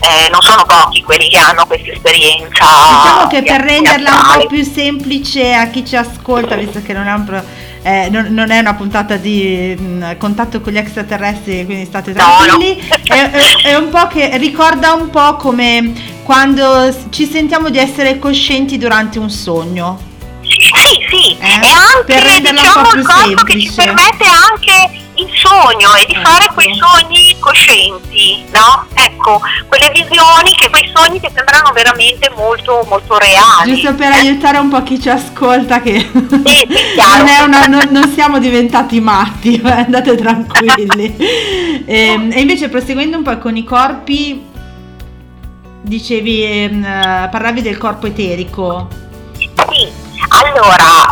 [0.00, 4.46] eh, non sono pochi quelli che hanno questa esperienza Diciamo che per renderla un po'
[4.46, 7.42] più semplice a chi ci ascolta, visto che non è, un
[7.82, 12.16] eh, non- non è una puntata di mh, contatto con gli extraterrestri, quindi state No,
[12.38, 13.14] tranquilli, no.
[13.14, 15.92] è, è- è un po' che ricorda un po' come
[16.24, 20.08] quando ci sentiamo di essere coscienti durante un sogno.
[20.42, 23.82] Sì, sì, Eh, è anche per renderla un diciamo po' più corpo che ci semplice.
[23.82, 26.28] permette anche il sogno e di Ecco.
[26.28, 28.86] fare quei sogni coscienti, no?
[28.94, 33.74] Ecco, quelle visioni che quei sogni che sembrano veramente molto, molto reali.
[33.74, 38.10] Giusto per aiutare un po' chi ci ascolta che Sì, sì, non, una- non- non
[38.12, 41.16] siamo diventati matti, eh, andate tranquilli.
[41.86, 44.46] e, e invece proseguendo un po' con i corpi,
[45.82, 48.88] dicevi, ehm, eh, parlavi del corpo eterico.
[49.36, 49.88] Sì,
[50.28, 51.08] allora,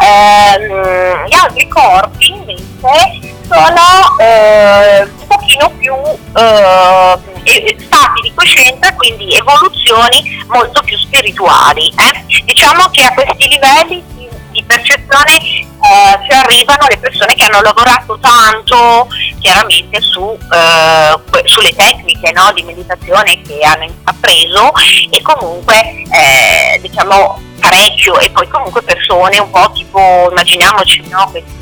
[0.57, 9.35] ehm, gli altri corpi invece sono eh, un pochino più eh, stati di coscienza, quindi
[9.35, 11.89] evoluzioni molto più spirituali.
[11.89, 12.43] eh.
[12.45, 17.63] Diciamo che a questi livelli di, di percezione eh, ci arrivano le persone che hanno
[17.63, 19.09] lavorato tanto
[19.41, 24.73] chiaramente su, eh, sulle tecniche no, di meditazione che hanno intrapreso
[25.11, 31.58] e comunque eh, diciamo parecchio e poi comunque persone un po' tipo immaginiamoci no, questi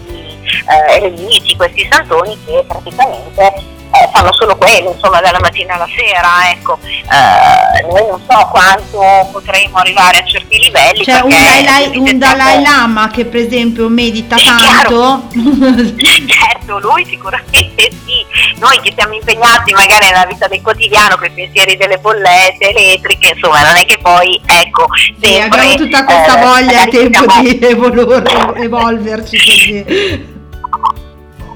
[0.68, 6.50] eh, eremiti, questi santoni che praticamente eh, fanno solo quello, insomma, dalla mattina alla sera,
[6.50, 6.78] ecco.
[6.82, 11.04] Eh, noi non so quanto potremo arrivare a certi livelli.
[11.04, 15.28] C'è un Dalai, un Dalai Lama che per esempio medita Sì, tanto.
[16.26, 18.24] Certo, lui sicuramente sì.
[18.58, 23.32] Noi che siamo impegnati magari nella vita del quotidiano con i pensieri delle bollette elettriche,
[23.34, 27.30] insomma, non è che poi, ecco, Sì, sempre, abbiamo tutta questa eh, voglia, magari tempo
[27.30, 30.34] siamo- di evolu- evolverci così.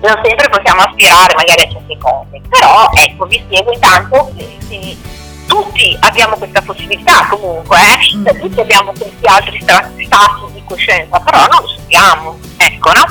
[0.01, 4.97] Non sempre possiamo aspirare magari a certe cose, però ecco vi spiego intanto che, che
[5.47, 8.17] tutti abbiamo questa possibilità comunque, eh?
[8.17, 8.41] Mm.
[8.41, 10.07] Tutti abbiamo questi altri stati
[10.53, 13.05] di coscienza, però non lo sappiamo, ecco no?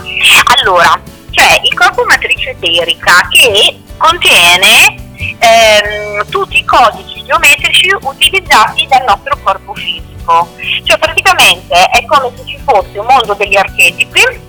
[0.58, 4.96] Allora, c'è il corpo matrice eterica che contiene
[5.38, 10.48] ehm, tutti i codici geometrici utilizzati dal nostro corpo fisico,
[10.84, 14.48] cioè praticamente è come se ci fosse un mondo degli archetipi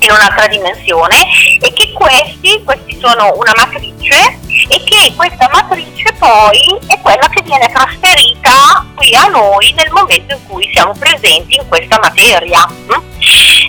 [0.00, 1.16] in un'altra dimensione
[1.60, 4.38] e che questi, questi sono una matrice
[4.68, 10.34] e che questa matrice poi è quella che viene trasferita qui a noi nel momento
[10.34, 12.66] in cui siamo presenti in questa materia.
[12.68, 13.06] mm?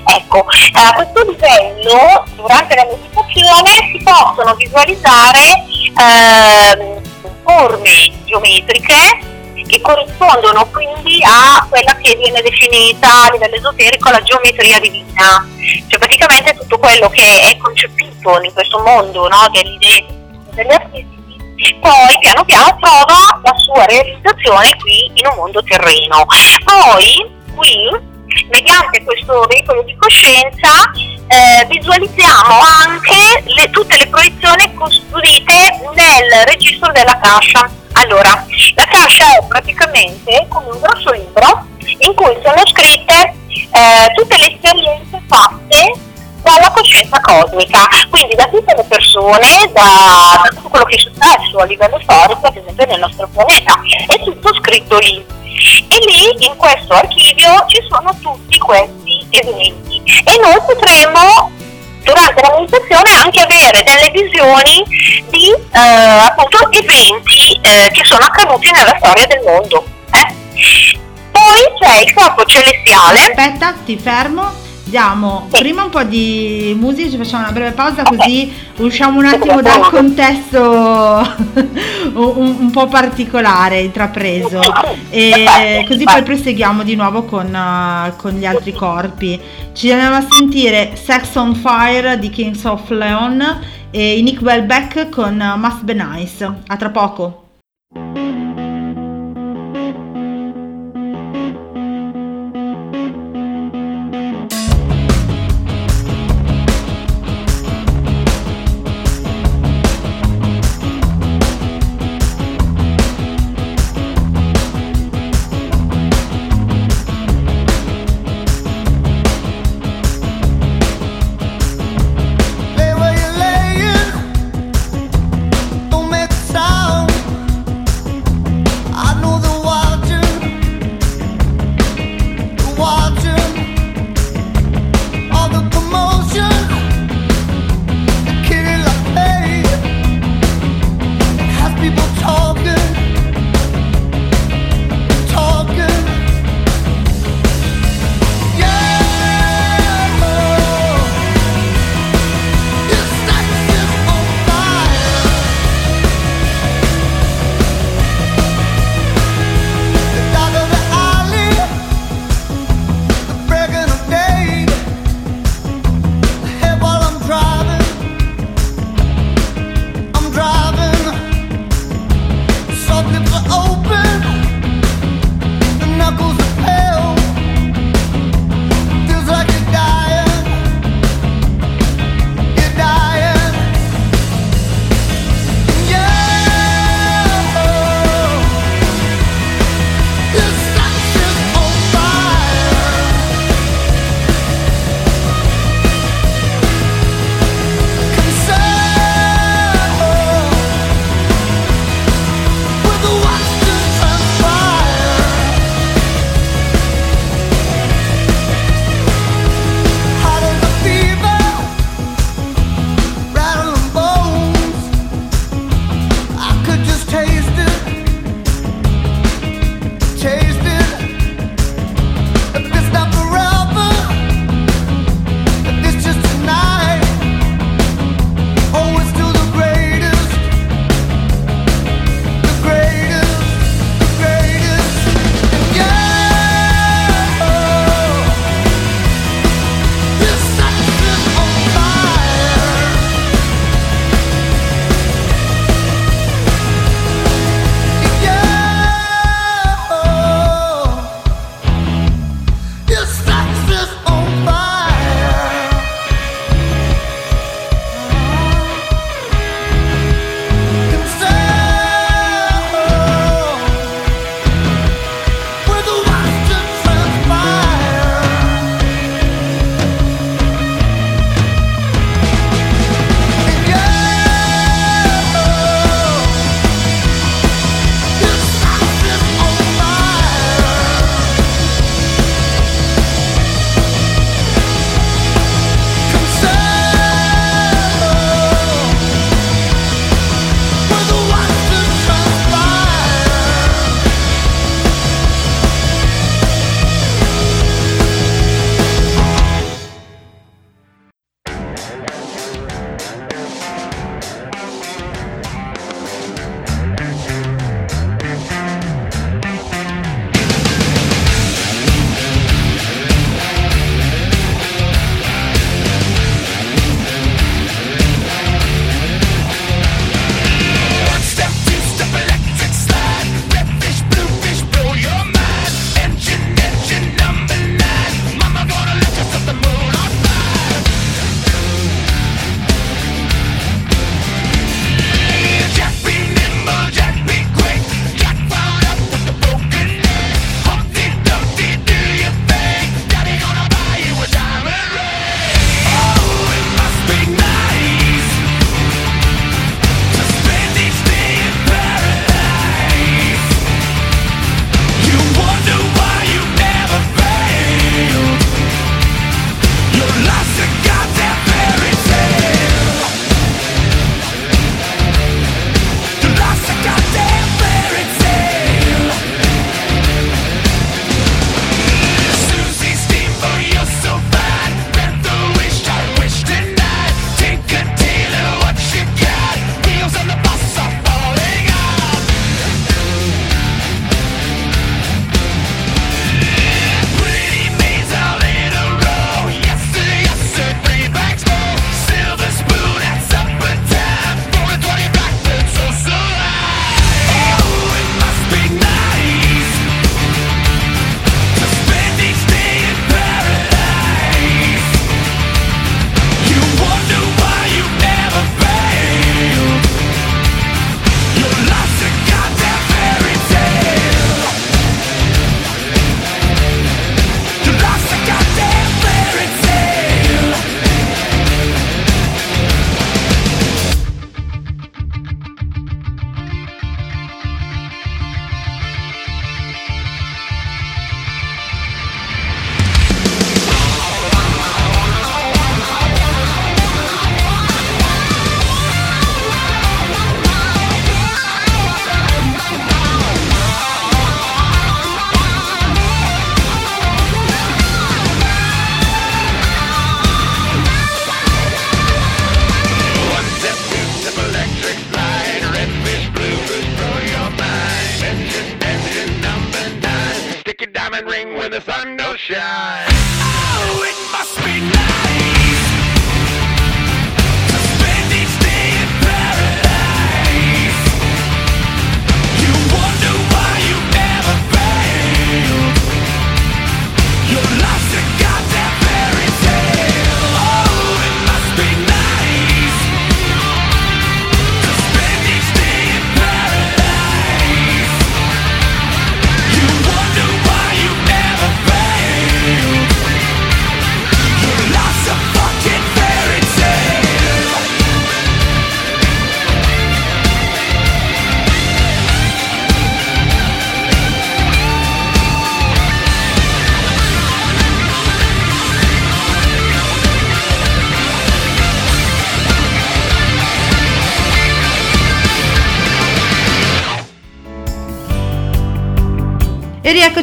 [0.05, 5.65] Ecco, a questo livello durante la meditazione si possono visualizzare
[5.97, 7.01] ehm,
[7.43, 9.28] forme geometriche
[9.69, 15.47] che corrispondono quindi a quella che viene definita a livello esoterico la geometria divina,
[15.87, 20.05] cioè praticamente tutto quello che è concepito in questo mondo no, delle idee
[20.53, 26.25] degli artisti, poi piano piano trova la sua realizzazione qui in un mondo terreno.
[26.63, 27.89] Poi qui,
[28.49, 30.91] mediante questo veicolo di coscienza,
[31.27, 35.53] eh, visualizziamo anche le- tutte le proiezioni costruite
[35.93, 37.69] nel registro della cascia.
[38.01, 38.45] Allora,
[38.75, 44.53] la cascia è praticamente come un grosso libro in cui sono scritte eh, tutte le
[44.53, 45.93] esperienze fatte
[46.41, 51.65] dalla coscienza cosmica, quindi da tutte le persone, da tutto quello che è successo a
[51.65, 55.25] livello storico, ad esempio nel nostro pianeta, è tutto scritto lì.
[55.89, 61.51] E lì in questo archivio ci sono tutti questi eventi e noi potremo
[62.09, 64.83] durante la meditazione anche avere delle visioni
[65.29, 69.85] di eh, appunto eventi eh, che sono accaduti nella storia del mondo.
[70.11, 70.35] eh.
[71.31, 73.19] Poi c'è il corpo celestiale.
[73.19, 74.67] Aspetta, ti fermo.
[74.89, 75.61] Diamo Sì.
[75.61, 79.81] prima un po' di musica, ci facciamo una breve pausa così usciamo un attimo dal
[79.87, 80.59] contesto
[82.13, 84.59] un, un po' particolare intrapreso
[85.11, 89.39] e così poi proseguiamo di nuovo con, eh, con gli altri corpi.
[89.73, 93.59] Ci andiamo a sentire Sex on Fire di Kings of Leon
[93.91, 96.51] e Nick Welbeck con eh, Must Be Nice.
[96.65, 97.48] A tra poco.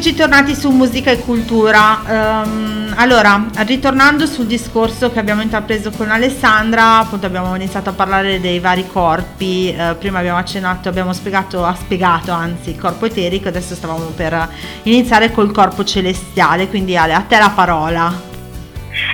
[0.07, 2.01] E rieccoci tornati su musica e cultura.
[2.07, 8.39] Ehm, allora, ritornando sul discorso che abbiamo intrapreso con Alessandra, appunto abbiamo iniziato a parlare
[8.39, 9.75] dei vari corpi.
[9.75, 14.47] eh, prima abbiamo accennato, abbiamo spiegato, ha spiegato anzi il corpo eterico, adesso stavamo per
[14.83, 16.69] iniziare col corpo celestiale.
[16.69, 18.13] Quindi Ale, a te la parola.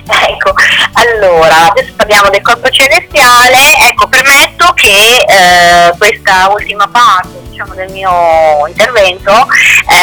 [0.06, 0.54] Ecco,
[0.92, 3.58] allora, adesso parliamo del corpo celestiale,
[3.90, 9.46] ecco, premetto che eh, questa ultima parte diciamo, del mio intervento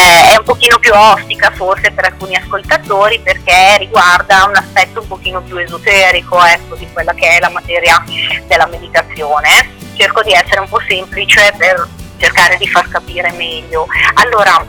[0.02, 5.42] è un pochino più ostica forse per alcuni ascoltatori perché riguarda un aspetto un pochino
[5.42, 8.04] più esoterico ecco, di quella che è la materia
[8.48, 9.80] della meditazione.
[9.96, 11.88] Cerco di essere un po' semplice per
[12.18, 13.88] cercare di far capire meglio.
[14.16, 14.66] Allora,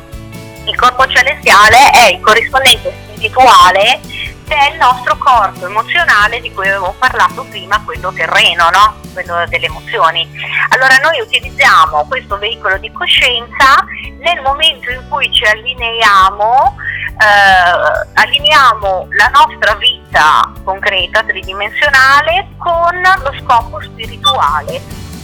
[0.65, 4.01] il corpo celestiale è il corrispondente spirituale
[4.55, 8.97] del nostro corpo emozionale di cui avevo parlato prima, quello terreno, no?
[9.13, 10.29] quello delle emozioni.
[10.71, 13.85] Allora noi utilizziamo questo veicolo di coscienza
[14.19, 16.77] nel momento in cui ci allineiamo,
[17.19, 24.81] eh, allineiamo la nostra vita concreta, tridimensionale, con lo scopo spirituale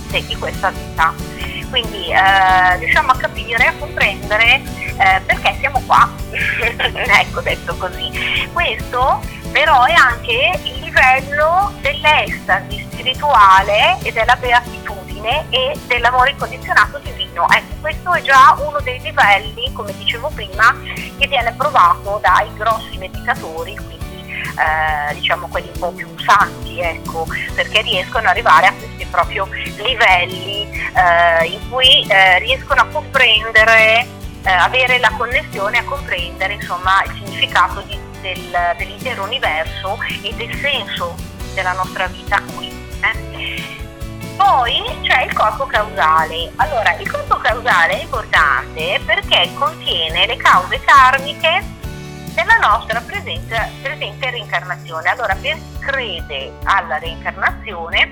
[0.09, 1.38] di questa vita.
[1.71, 4.63] Quindi eh, riusciamo a capire, a comprendere
[4.99, 6.09] eh, perché siamo qua.
[6.31, 8.49] ecco, detto così.
[8.53, 9.21] Questo
[9.53, 17.49] però è anche il livello dell'estasi spirituale e della beatitudine e dell'amore incondizionato divino.
[17.49, 20.75] Ecco, questo è già uno dei livelli, come dicevo prima,
[21.19, 23.98] che viene provato dai grossi meditatori,
[24.39, 29.49] eh, diciamo quelli un po' più santi, ecco, perché riescono ad arrivare a questi proprio
[29.77, 34.07] livelli eh, in cui eh, riescono a comprendere,
[34.45, 40.55] eh, avere la connessione a comprendere insomma il significato di, del, dell'intero universo e del
[40.61, 41.15] senso
[41.55, 42.69] della nostra vita qui.
[43.03, 43.77] eh.
[44.37, 46.53] Poi c'è il corpo causale.
[46.57, 51.78] Allora, il corpo causale è importante perché contiene le cause karmiche
[52.39, 55.09] della nostra presente, presente reincarnazione.
[55.09, 58.11] Allora, per crede alla reincarnazione,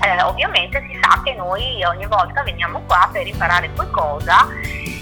[0.00, 4.46] eh, ovviamente si sa che noi ogni volta veniamo qua per imparare qualcosa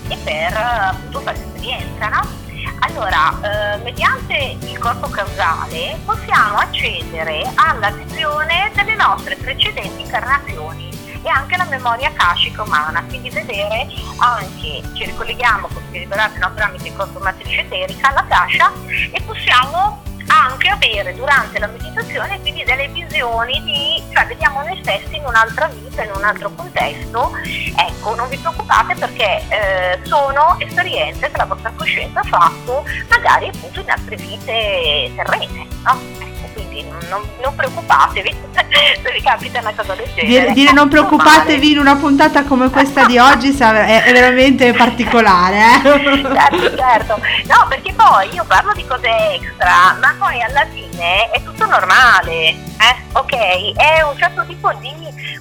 [0.09, 2.41] e per appunto fare esperienza, no?
[2.81, 10.92] Allora, eh, mediante il corpo causale possiamo accedere alla visione delle nostre precedenti incarnazioni
[11.23, 13.87] e anche la memoria akashica umana, quindi vedere
[14.19, 18.73] anche, ci ricolleghiamo, vi ricordate, no, tramite il corpo matrice eterica, alla kasha
[19.11, 25.17] e possiamo anche avere durante la meditazione quindi delle visioni di, cioè vediamo noi stessi
[25.17, 27.33] in un'altra vita, in un altro contesto.
[27.77, 33.49] Ecco, non vi preoccupate perché eh, sono esperienze che la vostra coscienza ha fatto magari
[33.49, 36.32] appunto in altre vite terrene, no?
[36.73, 38.35] Quindi non, non preoccupatevi
[39.03, 40.27] se vi capita una cosa del genere.
[40.27, 45.59] Dire, dire non preoccupatevi in una puntata come questa di oggi è, è veramente particolare.
[45.59, 46.23] Eh?
[46.23, 47.21] certo, certo.
[47.47, 52.49] No, perché poi io parlo di cose extra, ma poi alla fine è tutto normale,
[52.49, 52.97] eh?
[53.13, 53.35] Ok?
[53.77, 54.95] È un certo tipo di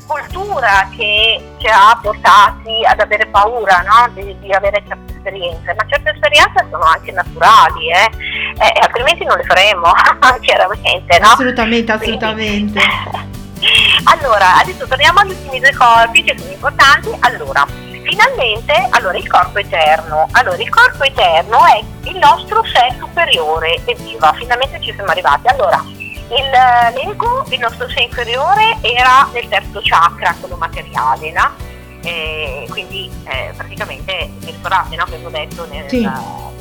[0.05, 4.11] cultura che ci ha portati ad avere paura, no?
[4.13, 8.09] Di, di avere certe esperienze, ma certe esperienze sono anche naturali, eh?
[8.57, 9.91] Eh, altrimenti non le faremo,
[10.41, 11.27] chiaramente, no?
[11.27, 12.81] Assolutamente, assolutamente.
[14.05, 17.09] allora, adesso torniamo agli ultimi due corpi che sono importanti.
[17.19, 17.65] Allora,
[18.03, 20.27] finalmente, allora il corpo eterno.
[20.31, 23.79] Allora, il corpo eterno è il nostro sé superiore.
[23.85, 25.47] Evviva, finalmente ci siamo arrivati.
[25.47, 26.49] Allora, il,
[26.95, 31.70] l'ego, il nostro sé inferiore, era nel terzo chakra, quello materiale, no?
[32.03, 36.09] E quindi eh, praticamente vi ricordate no, che avevo detto nel Sì.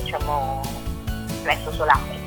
[0.02, 0.62] diciamo
[1.42, 2.18] plesso solare.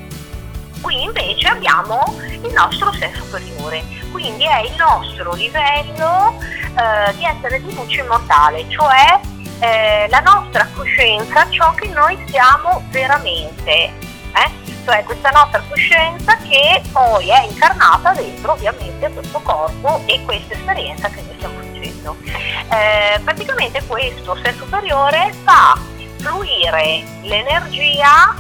[0.81, 6.37] Qui invece abbiamo il nostro sé superiore, quindi è il nostro livello
[6.75, 9.19] eh, di essere di luce immortale, cioè
[9.59, 14.51] eh, la nostra coscienza, ciò che noi siamo veramente, eh?
[14.83, 21.07] cioè questa nostra coscienza che poi è incarnata dentro ovviamente questo corpo e questa esperienza
[21.07, 22.15] che noi stiamo facendo.
[22.23, 25.77] Eh, praticamente questo sé superiore fa
[26.17, 28.33] fluire l'energia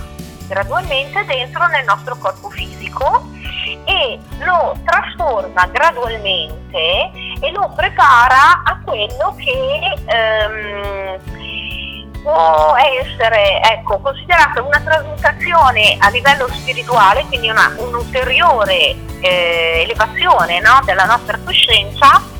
[0.47, 3.29] gradualmente dentro nel nostro corpo fisico
[3.85, 11.19] e lo trasforma gradualmente e lo prepara a quello che ehm,
[12.21, 20.79] può essere ecco, considerata una trasmutazione a livello spirituale, quindi una, un'ulteriore eh, elevazione no,
[20.85, 22.32] della nostra coscienza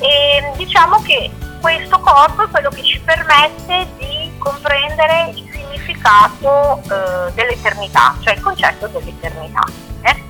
[0.00, 1.30] e diciamo che
[1.60, 8.40] questo corpo è quello che ci permette di comprendere il significato eh, dell'eternità, cioè il
[8.40, 9.60] concetto dell'eternità.
[10.02, 10.22] eh.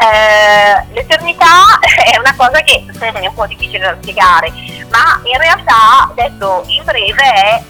[0.00, 4.52] Eh, l'eternità è una cosa che è un po' difficile da spiegare,
[4.90, 7.62] ma in realtà, detto in breve, è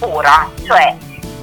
[0.00, 0.96] ora, cioè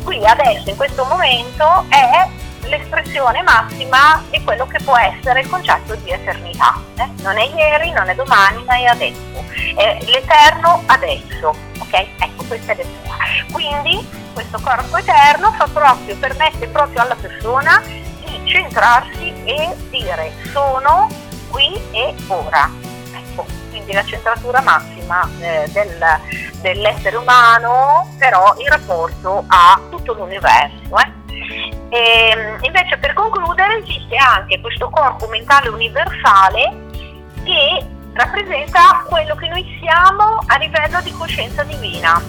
[0.04, 2.28] qui adesso in questo momento è
[2.64, 6.80] l'espressione massima di quello che può essere il concetto di eternità.
[6.98, 7.10] eh.
[7.22, 9.44] Non è ieri, non è domani, ma è adesso.
[9.76, 11.56] È l'eterno adesso.
[11.80, 11.94] Ok?
[11.94, 13.16] Ecco, questa è l'eternità.
[13.52, 21.10] Quindi questo corpo eterno fa proprio, permette proprio alla persona di centrarsi e dire sono
[21.50, 22.70] qui e ora.
[23.14, 26.20] Ecco, quindi la centratura massima eh, del-
[26.62, 30.98] dell'essere umano, però in rapporto a tutto l'universo.
[30.98, 31.20] eh.
[31.90, 36.90] E, invece per concludere esiste anche questo corpo mentale universale
[37.44, 42.22] che rappresenta quello che noi siamo a livello di coscienza divina,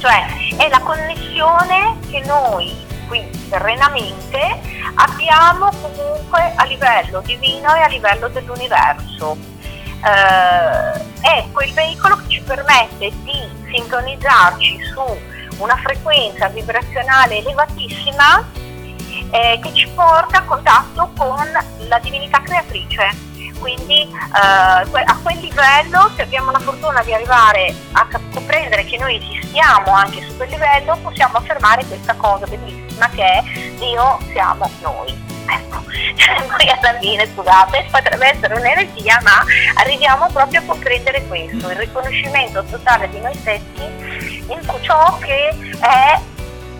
[0.00, 2.72] cioè è la connessione che noi
[3.06, 4.60] qui terrenamente
[4.94, 9.36] abbiamo comunque a livello divino e a livello dell'universo.
[10.04, 18.44] Eh, è quel veicolo che ci permette di sintonizzarci su una frequenza vibrazionale elevatissima
[19.30, 21.48] eh, che ci porta a contatto con
[21.88, 23.32] la divinità creatrice.
[23.58, 29.16] Quindi eh, a quel livello, se abbiamo la fortuna di arrivare a comprendere che noi
[29.16, 33.42] esistiamo anche su quel livello, possiamo affermare questa cosa bellissima che è
[33.78, 35.33] Dio siamo noi.
[35.46, 35.82] Ecco,
[36.16, 39.42] cioè noi alla fine, scusate, potrebbe essere un'eresia, ma
[39.74, 43.82] arriviamo proprio a comprendere questo, il riconoscimento totale di noi stessi
[44.46, 45.48] in ciò che
[45.80, 46.20] è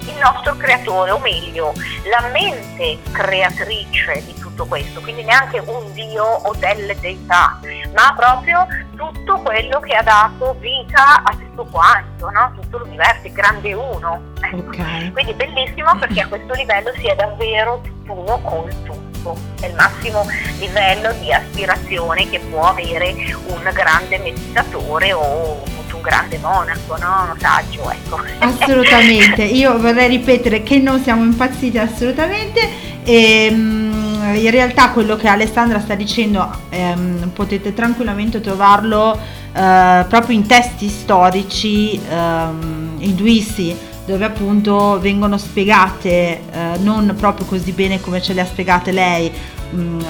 [0.07, 1.73] il nostro creatore, o meglio,
[2.11, 7.59] la mente creatrice di tutto questo, quindi neanche un dio o delle deità,
[7.95, 12.53] ma proprio tutto quello che ha dato vita a tutto quanto, no?
[12.61, 14.21] tutto l'universo, il grande uno.
[14.41, 14.57] Ecco.
[14.57, 15.13] Ok.
[15.13, 20.27] Quindi bellissimo perché a questo livello si è davvero uno col tutto, è il massimo
[20.59, 23.15] livello di aspirazione che può avere
[23.47, 25.63] un grande meditatore o
[25.95, 27.31] un grande monaco, no?
[27.33, 28.21] un saggio, ecco.
[28.41, 35.29] Assolutamente, io vorrei ripetere che non siamo impazziti assolutamente e mm, in realtà quello che
[35.29, 43.77] Alessandra sta dicendo ehm, potete tranquillamente trovarlo eh, proprio in testi storici ehm, induisti
[44.07, 49.31] dove appunto vengono spiegate eh, non proprio così bene come ce le ha spiegate lei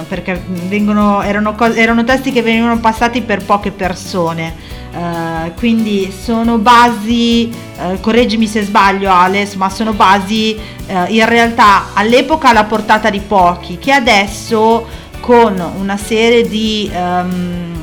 [0.07, 4.53] perché vengono, erano, cose- erano testi che venivano passati per poche persone.
[4.91, 10.55] Eh, quindi sono basi, eh, correggimi se sbaglio Alex, ma sono basi
[10.87, 14.87] eh, in realtà all'epoca alla portata di pochi, che adesso
[15.19, 17.74] con una serie di, ehm,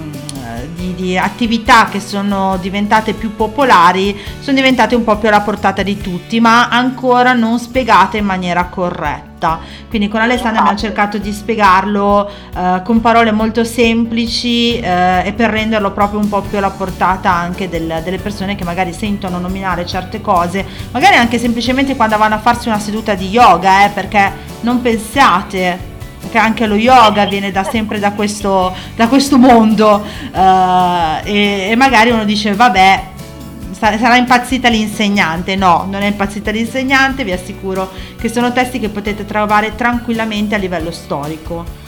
[0.82, 5.82] di- di attività che sono diventate più popolari, sono diventate un po' più alla portata
[5.82, 9.30] di tutti, ma ancora non spiegate in maniera corretta.
[9.88, 15.50] Quindi con Alessandra abbiamo cercato di spiegarlo eh, con parole molto semplici eh, e per
[15.50, 19.84] renderlo proprio un po' più alla portata anche del- delle persone che magari sentono nominare
[19.84, 24.30] certe cose, magari anche semplicemente quando vanno a farsi una seduta di yoga, eh, perché
[24.60, 25.90] non pensate
[26.30, 30.04] che anche lo yoga viene da sempre da questo, da questo mondo
[30.34, 33.04] eh, e, e magari uno dice vabbè
[33.70, 38.88] sa- sarà impazzita l'insegnante no non è impazzita l'insegnante vi assicuro che sono testi che
[38.88, 41.80] potete trovare tranquillamente a livello storico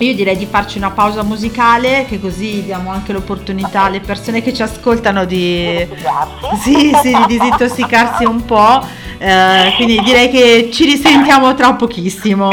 [0.00, 4.54] io direi di farci una pausa musicale che così diamo anche l'opportunità alle persone che
[4.54, 5.84] ci ascoltano di,
[6.62, 8.80] sì, sì, di disintossicarsi un po'.
[9.18, 12.48] eh, quindi direi che ci risentiamo tra pochissimo.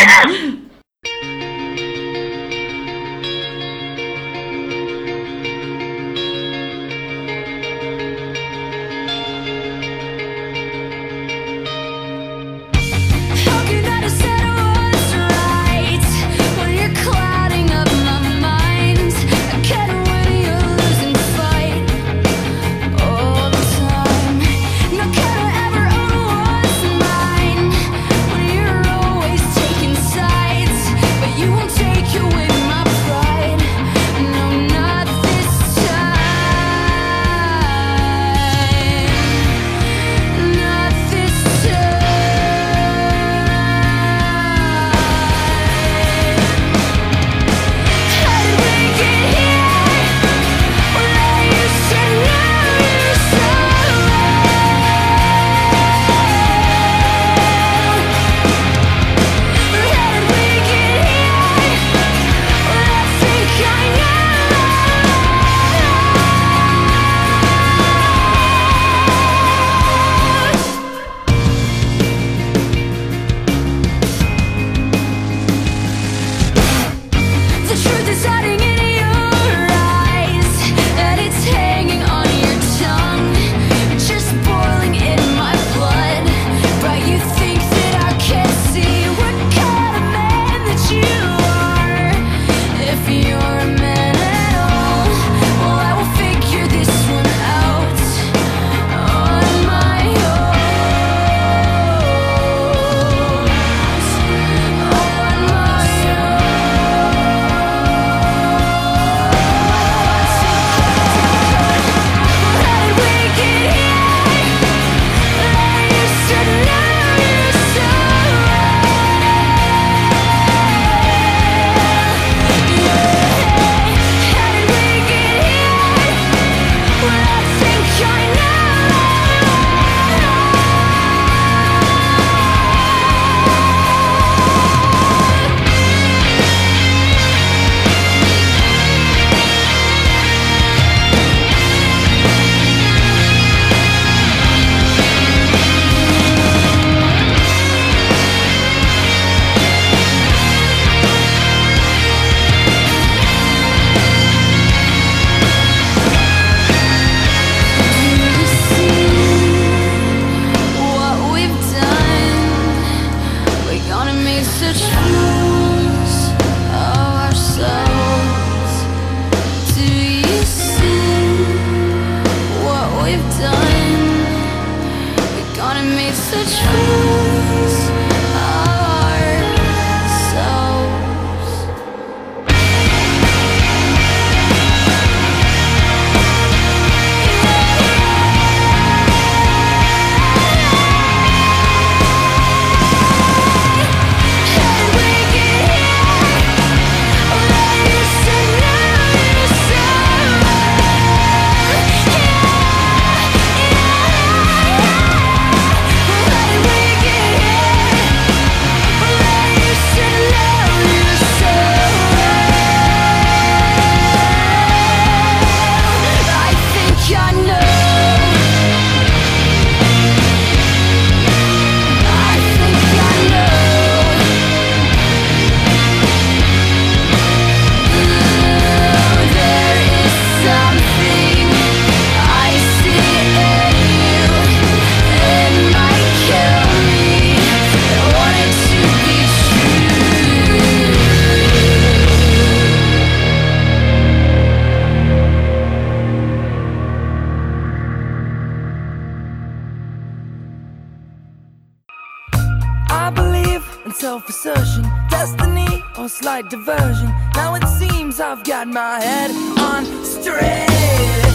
[256.16, 257.10] Slight diversion.
[257.36, 261.26] Now it seems I've got my head on straight.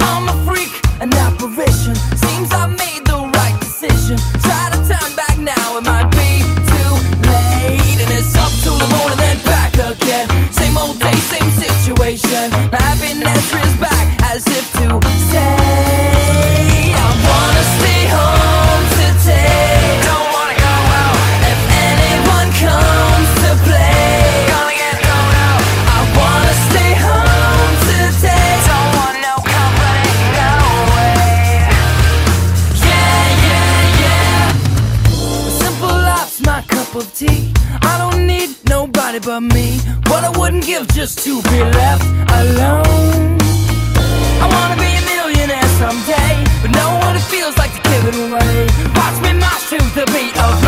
[0.00, 1.94] I'm a freak, an apparition.
[2.20, 4.18] Seems I've made the right decision.
[4.44, 6.92] Try to turn back now, it might be too
[7.32, 7.96] late.
[8.04, 10.28] And it's up to the moon and then back again.
[10.52, 12.50] Same old day, same situation.
[12.70, 15.15] My happiness is back as if to
[39.26, 39.80] but me.
[40.06, 43.36] What I wouldn't give just to be left alone.
[44.38, 48.14] I wanna be a millionaire someday, but know what it feels like to give it
[48.14, 48.66] away.
[48.94, 50.65] Watch me march to the beat of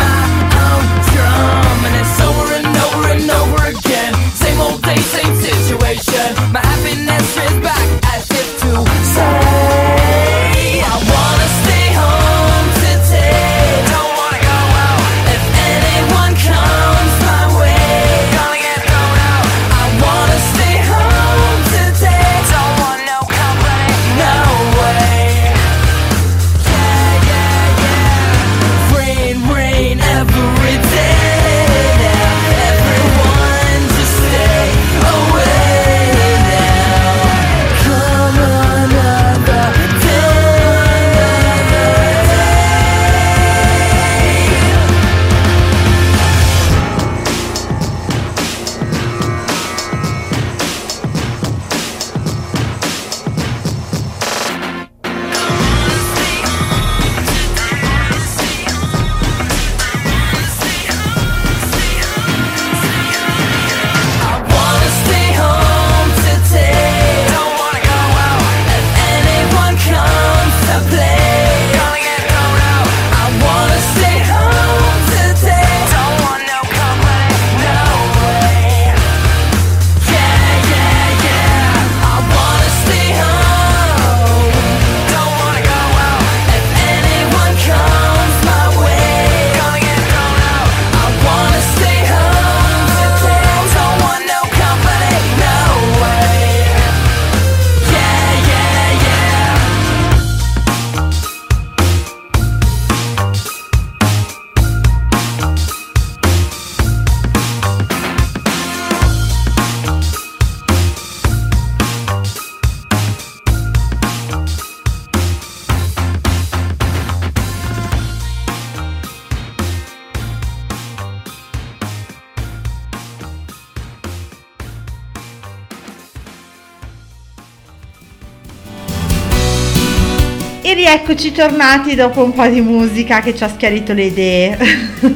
[130.89, 134.57] E rieccoci tornati dopo un po' di musica che ci ha schiarito le idee.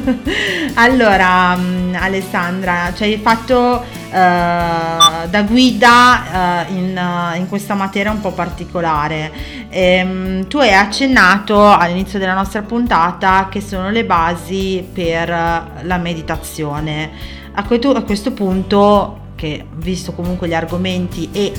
[0.74, 8.12] allora, mh, Alessandra, ci hai fatto eh, da guida eh, in, eh, in questa materia
[8.12, 9.32] un po' particolare.
[9.68, 17.10] Ehm, tu hai accennato all'inizio della nostra puntata che sono le basi per la meditazione.
[17.54, 21.52] A questo, a questo punto, che visto comunque gli argomenti e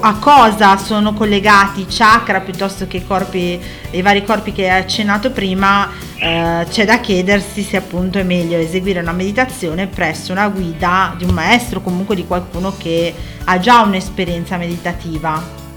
[0.00, 3.60] a cosa sono collegati i chakra piuttosto che i corpi,
[3.90, 8.58] i vari corpi che hai accennato prima, eh, c'è da chiedersi se appunto è meglio
[8.58, 13.14] eseguire una meditazione presso una guida di un maestro, comunque di qualcuno che
[13.44, 15.67] ha già un'esperienza meditativa.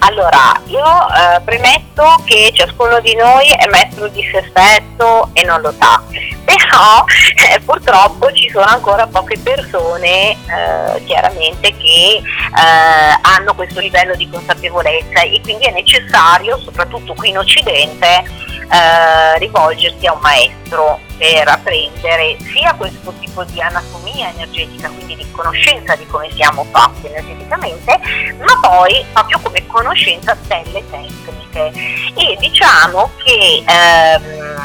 [0.00, 5.60] Allora, io eh, premetto che ciascuno di noi è maestro di se stesso e non
[5.60, 6.02] lo sa,
[6.44, 7.04] però
[7.50, 14.28] eh, purtroppo ci sono ancora poche persone eh, chiaramente che eh, hanno questo livello di
[14.28, 18.24] consapevolezza e quindi è necessario, soprattutto qui in Occidente,
[18.72, 25.30] eh, rivolgersi a un maestro per apprendere sia questo tipo di anatomia energetica, quindi di
[25.30, 28.00] conoscenza di come siamo fatti energeticamente,
[28.38, 31.72] ma poi proprio come conoscenza delle tecniche.
[32.14, 34.60] E diciamo che ehm,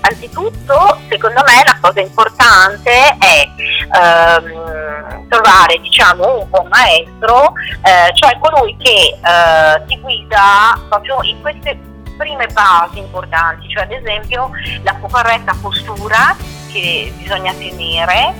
[0.00, 3.48] anzitutto, secondo me, la cosa importante è
[3.94, 11.40] ehm, trovare diciamo, un buon maestro, eh, cioè colui che eh, ti guida proprio in
[11.40, 11.89] queste
[12.20, 14.50] prime basi importanti, cioè ad esempio
[14.82, 16.36] la corretta postura
[16.70, 18.34] che bisogna tenere,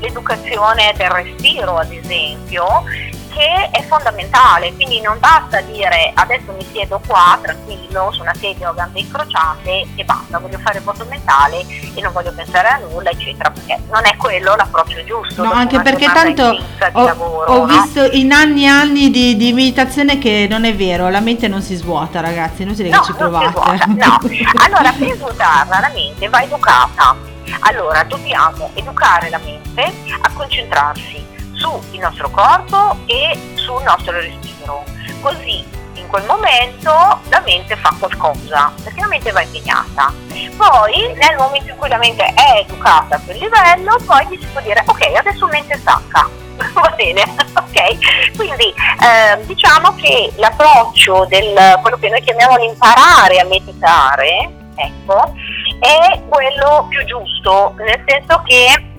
[0.00, 2.84] l'educazione del respiro ad esempio
[3.28, 8.70] che è fondamentale, quindi non basta dire adesso mi siedo qua tranquillo su una sedia
[8.70, 11.64] o gambe incrociate e basta, voglio fare il voto mentale
[11.94, 15.44] e non voglio pensare a nulla, eccetera, perché non è quello l'approccio giusto.
[15.44, 16.58] No, anche perché tanto
[16.92, 17.66] ho, lavoro, ho no?
[17.66, 21.62] visto in anni e anni di, di meditazione che non è vero, la mente non
[21.62, 23.78] si svuota ragazzi, è inutile No, che ci non si provate.
[23.78, 24.18] svuota, no.
[24.64, 27.16] Allora, per svuotarla la mente va educata.
[27.60, 31.24] Allora, dobbiamo educare la mente a concentrarsi
[31.58, 34.84] sul nostro corpo e sul nostro respiro.
[35.20, 35.64] Così
[35.94, 40.12] in quel momento la mente fa qualcosa, perché la mente va impegnata.
[40.56, 44.46] Poi, nel momento in cui la mente è educata a quel livello, poi gli si
[44.46, 46.28] può dire ok, adesso mente stacca.
[46.74, 47.22] Va bene,
[47.54, 48.36] ok?
[48.36, 55.34] Quindi eh, diciamo che l'approccio del quello che noi chiamiamo l'imparare a meditare, ecco,
[55.80, 58.96] è quello più giusto, nel senso che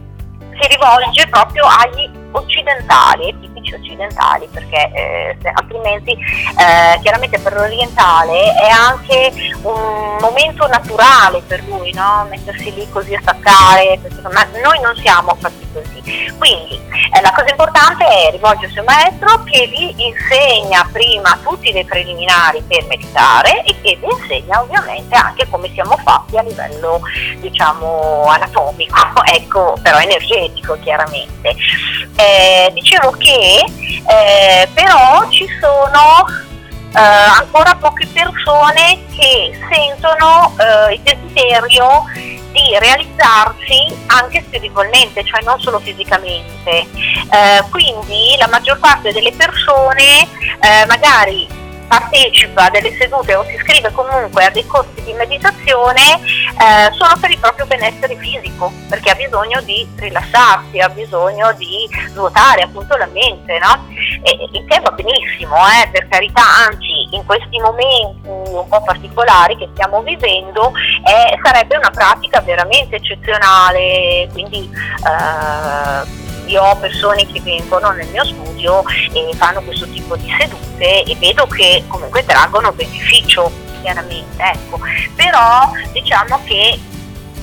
[0.59, 8.69] si rivolge proprio agli occidentali, tipici occidentali, perché eh, altrimenti eh, chiaramente per l'orientale è
[8.69, 9.31] anche
[9.63, 12.25] un momento naturale per lui, no?
[12.29, 13.99] mettersi lì così a staccare,
[14.31, 15.98] ma noi non siamo fatti così.
[16.37, 16.75] Quindi
[17.13, 21.85] eh, la cosa importante è rivolgersi a un maestro che vi insegna prima tutti dei
[21.85, 27.01] preliminari per meditare e che vi insegna ovviamente anche come siamo fatti a livello
[27.39, 28.95] diciamo anatomico,
[29.25, 31.55] ecco, però energetico chiaramente.
[32.15, 33.63] Eh, dicevo che
[34.07, 36.25] eh, però ci sono
[36.95, 42.05] eh, ancora poche persone che sentono eh, il desiderio
[42.51, 46.87] di realizzarsi anche spiritualmente, cioè non solo fisicamente.
[47.31, 50.27] Eh, quindi la maggior parte delle persone
[50.61, 51.58] eh, magari
[51.89, 57.17] partecipa a delle sedute o si iscrive comunque a dei corsi di meditazione eh, solo
[57.19, 62.95] per il proprio benessere fisico, perché ha bisogno di rilassarsi, ha bisogno di svuotare appunto
[62.95, 63.87] la mente, no?
[64.51, 69.69] Il che va benissimo, eh, per carità, anzi in questi momenti un po' particolari che
[69.73, 70.71] stiamo vivendo
[71.05, 74.69] eh, sarebbe una pratica veramente eccezionale, quindi
[76.49, 81.03] eh, io ho persone che vengono nel mio studio e fanno questo tipo di sedute
[81.03, 83.51] e vedo che comunque traggono beneficio
[83.81, 84.79] chiaramente, ecco.
[85.15, 86.79] Però diciamo che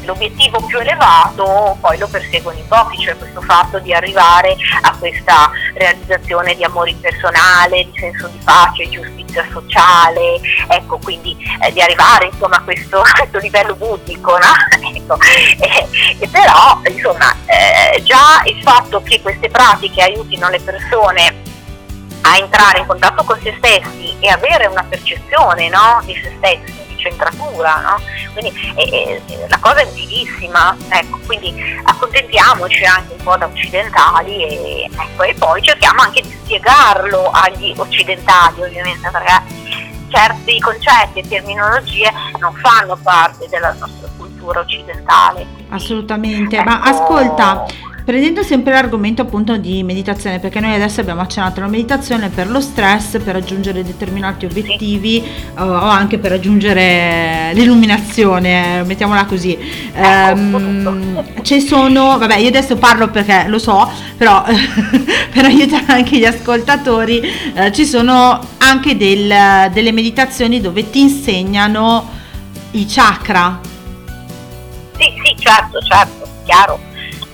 [0.07, 5.51] l'obiettivo più elevato poi lo perseguono in pochi, cioè questo fatto di arrivare a questa
[5.75, 12.27] realizzazione di amore impersonale, di senso di pace, giustizia sociale, ecco, quindi eh, di arrivare
[12.27, 14.55] insomma a questo, a questo livello buddhico, no?
[14.97, 15.89] Ecco, e,
[16.21, 21.35] e però insomma eh, già il fatto che queste pratiche aiutino le persone
[22.23, 26.86] a entrare in contatto con se stessi e avere una percezione no, di se stessi,
[27.09, 28.01] di centratura, no?
[28.33, 34.43] quindi eh, eh, la cosa è utilissima, ecco, quindi accontentiamoci anche un po' da occidentali
[34.43, 39.43] e, ecco, e poi cerchiamo anche di spiegarlo agli occidentali ovviamente perché
[40.09, 44.09] certi concetti e terminologie non fanno parte della nostra
[44.47, 45.47] cultura occidentale.
[45.69, 47.67] Assolutamente, ma ecco, ascolta,
[48.05, 52.61] prendendo sempre l'argomento appunto di meditazione, perché noi adesso abbiamo accennato alla meditazione per lo
[52.61, 59.59] stress, per raggiungere determinati obiettivi eh, o anche per raggiungere l'illuminazione, eh, mettiamola così.
[59.93, 66.25] Ehm, ci sono, vabbè, io adesso parlo perché lo so, però per aiutare anche gli
[66.25, 67.21] ascoltatori,
[67.55, 72.15] eh, ci sono anche del- delle meditazioni dove ti insegnano
[72.73, 73.75] i chakra.
[74.99, 76.79] Sì, sì, certo, certo, chiaro.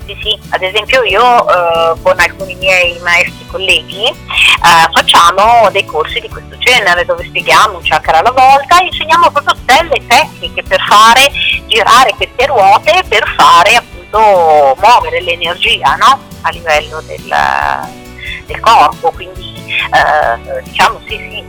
[0.05, 6.19] Sì, sì, ad esempio io eh, con alcuni miei maestri colleghi eh, facciamo dei corsi
[6.19, 10.81] di questo genere dove spieghiamo un chakra alla volta e insegniamo proprio delle tecniche per
[10.81, 11.31] fare
[11.67, 16.19] girare queste ruote per fare appunto muovere l'energia no?
[16.41, 17.33] a livello del,
[18.45, 21.43] del corpo, quindi eh, diciamo sì sì.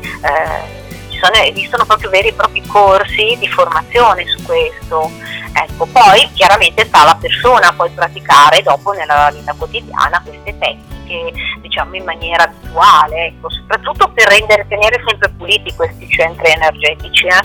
[1.15, 5.11] Ci sono, esistono proprio veri e propri corsi di formazione su questo.
[5.57, 11.95] Ecco, poi chiaramente sta alla persona poi praticare dopo nella vita quotidiana queste tecniche, diciamo
[11.95, 17.41] in maniera abituale, ecco, soprattutto per rendere, tenere sempre puliti questi centri energetici, eh,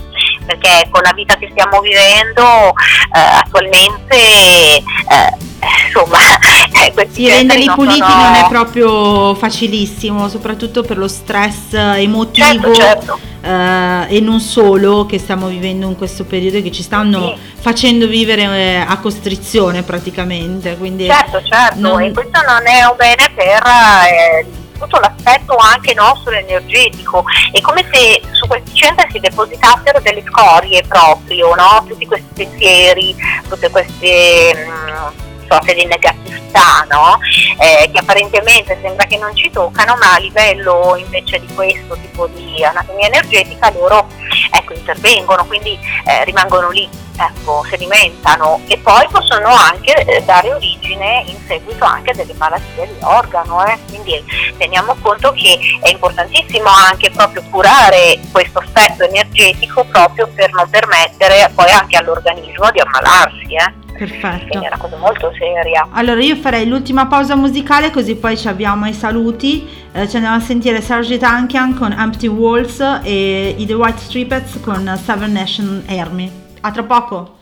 [0.46, 2.70] perché con la vita che stiamo vivendo
[3.14, 4.84] eh, attualmente eh,
[5.86, 6.18] insomma
[6.84, 11.74] eh, questi Sì, renderli centri puliti sono- non è proprio facilissimo, soprattutto per lo stress
[11.74, 13.20] emotivo Certo, certo.
[13.42, 17.42] Eh, e non solo che stiamo vivendo in questo periodo e che ci stanno Sì.
[17.62, 20.78] facendo vivere eh, a costrizione praticamente.
[20.78, 24.46] Quindi Certo, certo, non- e questo non è un bene per eh,
[24.80, 27.24] tutto l'aspetto anche nostro energetico.
[27.52, 31.86] È come se su questi centri si depositassero delle scorie proprio, no?
[31.88, 33.16] Tutti questi pensieri,
[33.48, 37.20] tutte queste mm, sorte di negativ- sensibilità, no?
[37.60, 42.28] Eh, che apparentemente sembra che non ci toccano, ma a livello invece di questo tipo
[42.28, 44.08] di anatomia energetica loro
[44.52, 51.24] ecco, intervengono, quindi eh, rimangono lì, ecco, sedimentano e poi possono anche eh, dare origine
[51.28, 53.78] in seguito anche a delle malattie di organo, eh.
[53.88, 54.24] quindi
[54.58, 61.52] teniamo conto che è importantissimo anche proprio curare questo aspetto energetico proprio per non permettere
[61.54, 63.88] poi anche all'organismo di ammalarsi, eh.
[64.06, 64.48] Perfetto.
[64.48, 65.88] quindi è una cosa molto seria.
[65.92, 69.68] Allora io farei l'ultima pausa musicale così poi ci abbiamo i saluti.
[69.92, 74.60] Eh, ci andiamo a sentire Serge Tankian con Empty Walls e i The White Strippers
[74.62, 76.32] con Seven Nation Army.
[76.62, 77.38] A tra poco.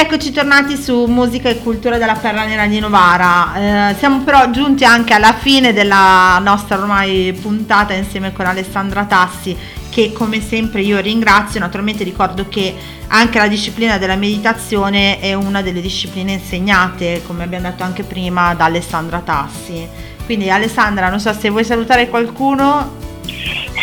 [0.00, 3.90] E rieccoci tornati su musica e cultura della Perla Nera di Novara.
[3.90, 9.54] Eh, siamo però giunti anche alla fine della nostra ormai puntata insieme con Alessandra Tassi
[9.90, 11.60] che come sempre io ringrazio.
[11.60, 12.74] Naturalmente ricordo che
[13.08, 18.54] anche la disciplina della meditazione è una delle discipline insegnate, come abbiamo detto anche prima,
[18.54, 19.86] da Alessandra Tassi.
[20.24, 22.96] Quindi Alessandra, non so se vuoi salutare qualcuno.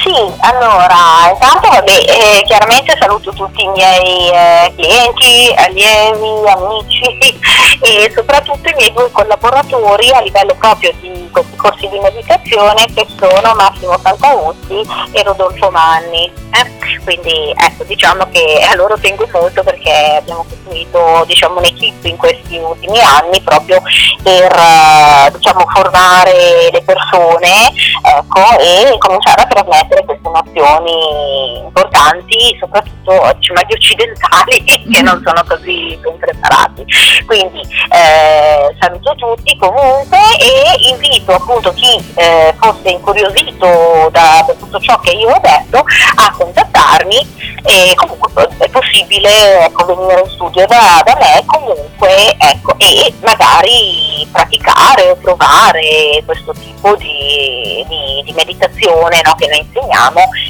[0.08, 7.18] Sì, allora, intanto vabbè, eh, chiaramente saluto tutti i miei eh, clienti, allievi, amici
[7.84, 13.06] e soprattutto i miei due collaboratori a livello proprio di questi corsi di meditazione che
[13.20, 14.82] sono Massimo Santauzzi
[15.12, 16.32] e Rodolfo Manni.
[16.54, 16.78] eh.
[17.04, 22.58] Quindi ecco, diciamo che a loro tengo molto perché abbiamo costruito diciamo, un'equipe in questi
[22.58, 23.82] ultimi anni proprio
[24.24, 27.72] per eh, diciamo, formare le persone
[28.02, 35.44] ecco, e cominciare a trasmettere queste nozioni importanti, soprattutto diciamo, agli occidentali che non sono
[35.48, 36.86] così ben preparati.
[37.26, 44.80] Quindi eh, saluto tutti comunque e invito appunto chi eh, fosse incuriosito da, da tutto
[44.80, 45.84] ciò che io ho detto
[46.15, 52.76] a contattarmi e comunque è possibile ecco, venire in studio da, da me comunque ecco,
[52.78, 59.86] e magari praticare o provare questo tipo di, di- di meditazione no, che noi insegniamo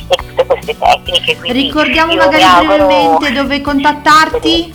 [0.07, 1.37] e tutte queste tecniche.
[1.37, 4.73] Quindi Ricordiamo magari auguro- brevemente dove contattarti.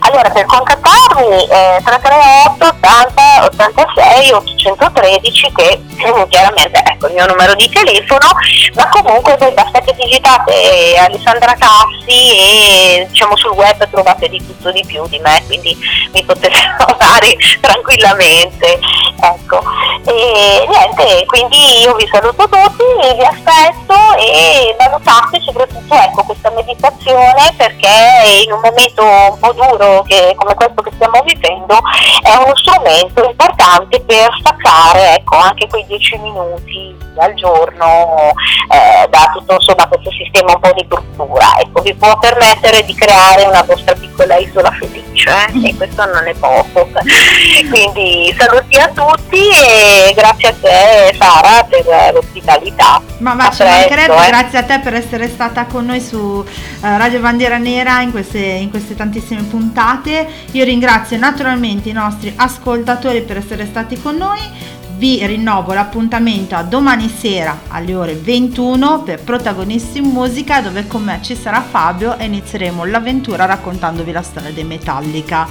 [0.00, 5.68] Allora, per contattarmi eh, 338 80 86 813 che
[5.98, 8.28] eh, chiaramente ecco il mio numero di telefono,
[8.74, 14.70] ma comunque voi basta che digitate Alessandra Tassi e diciamo sul web trovate di tutto
[14.70, 15.76] di più di me, quindi
[16.12, 18.78] mi potete trovare tranquillamente.
[19.20, 19.60] Ecco.
[20.04, 27.52] E niente, quindi io vi saluto tutti, vi aspetto e valutate soprattutto ecco, questa meditazione
[27.56, 29.67] perché in un momento un po' duro
[30.06, 31.76] che- come questo che stiamo vivendo
[32.22, 38.32] è uno strumento importante per staccare ecco, anche quei 10 minuti al giorno
[38.70, 41.58] eh, da tutto insomma, questo sistema un po' di bruttura.
[41.58, 46.26] Ecco, vi può permettere di creare una vostra piccola isola felice eh, e questo non
[46.26, 46.88] è poco.
[47.70, 53.00] Quindi saluti a tutti e grazie a te Sara per l'ospitalità.
[53.18, 54.28] Ma, ma ci mancherebbe, eh.
[54.28, 58.38] grazie a te per essere stata con noi su eh, Radio Bandiera Nera in queste,
[58.38, 60.26] in queste tantissime puntate.
[60.52, 64.76] Io ringrazio naturalmente i nostri ascoltatori per essere stati con noi.
[64.98, 71.04] Vi rinnovo l'appuntamento a domani sera alle ore 21 per Protagonisti in Musica dove con
[71.04, 75.46] me ci sarà Fabio e inizieremo l'avventura raccontandovi la storia dei Metallica.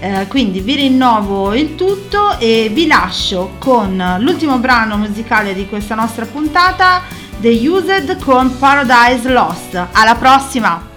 [0.00, 5.94] Eh, quindi vi rinnovo il tutto e vi lascio con l'ultimo brano musicale di questa
[5.94, 7.02] nostra puntata,
[7.40, 9.82] The Used con Paradise Lost.
[9.92, 10.89] Alla prossima!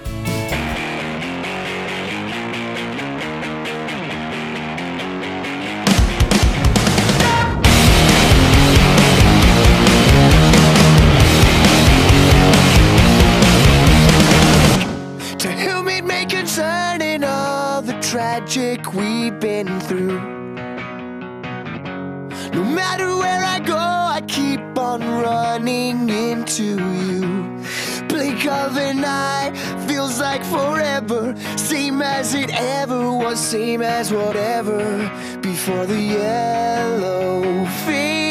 [28.71, 29.51] An eye
[29.87, 31.35] feels like forever.
[31.57, 34.79] Same as it ever was, same as whatever.
[35.41, 38.22] Before the yellow fades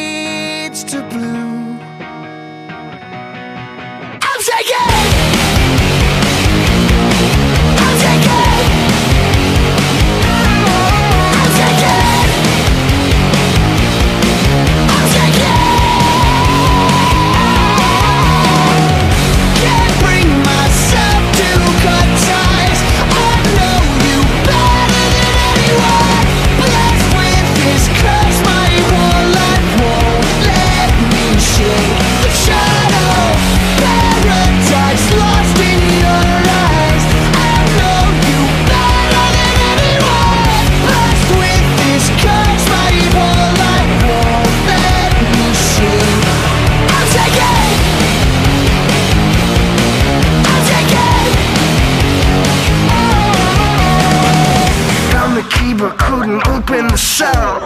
[55.83, 57.59] but couldn't open the cell.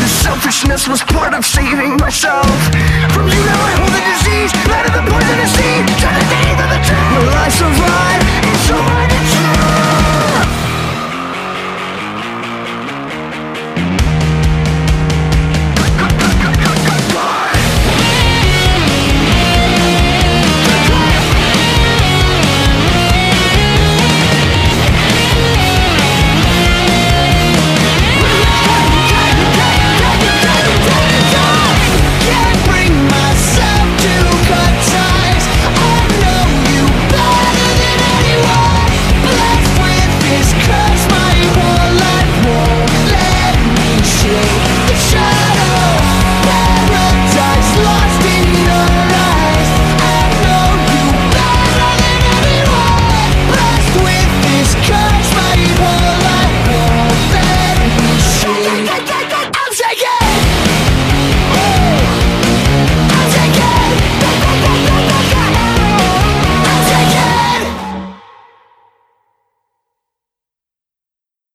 [0.00, 2.48] The selfishness was part of saving myself.
[3.12, 6.56] From you now I hold the disease, light of the poisonous seed, trying to think
[6.64, 7.12] of the truth.
[7.12, 8.22] Will I survive?
[8.48, 9.15] It's so hard.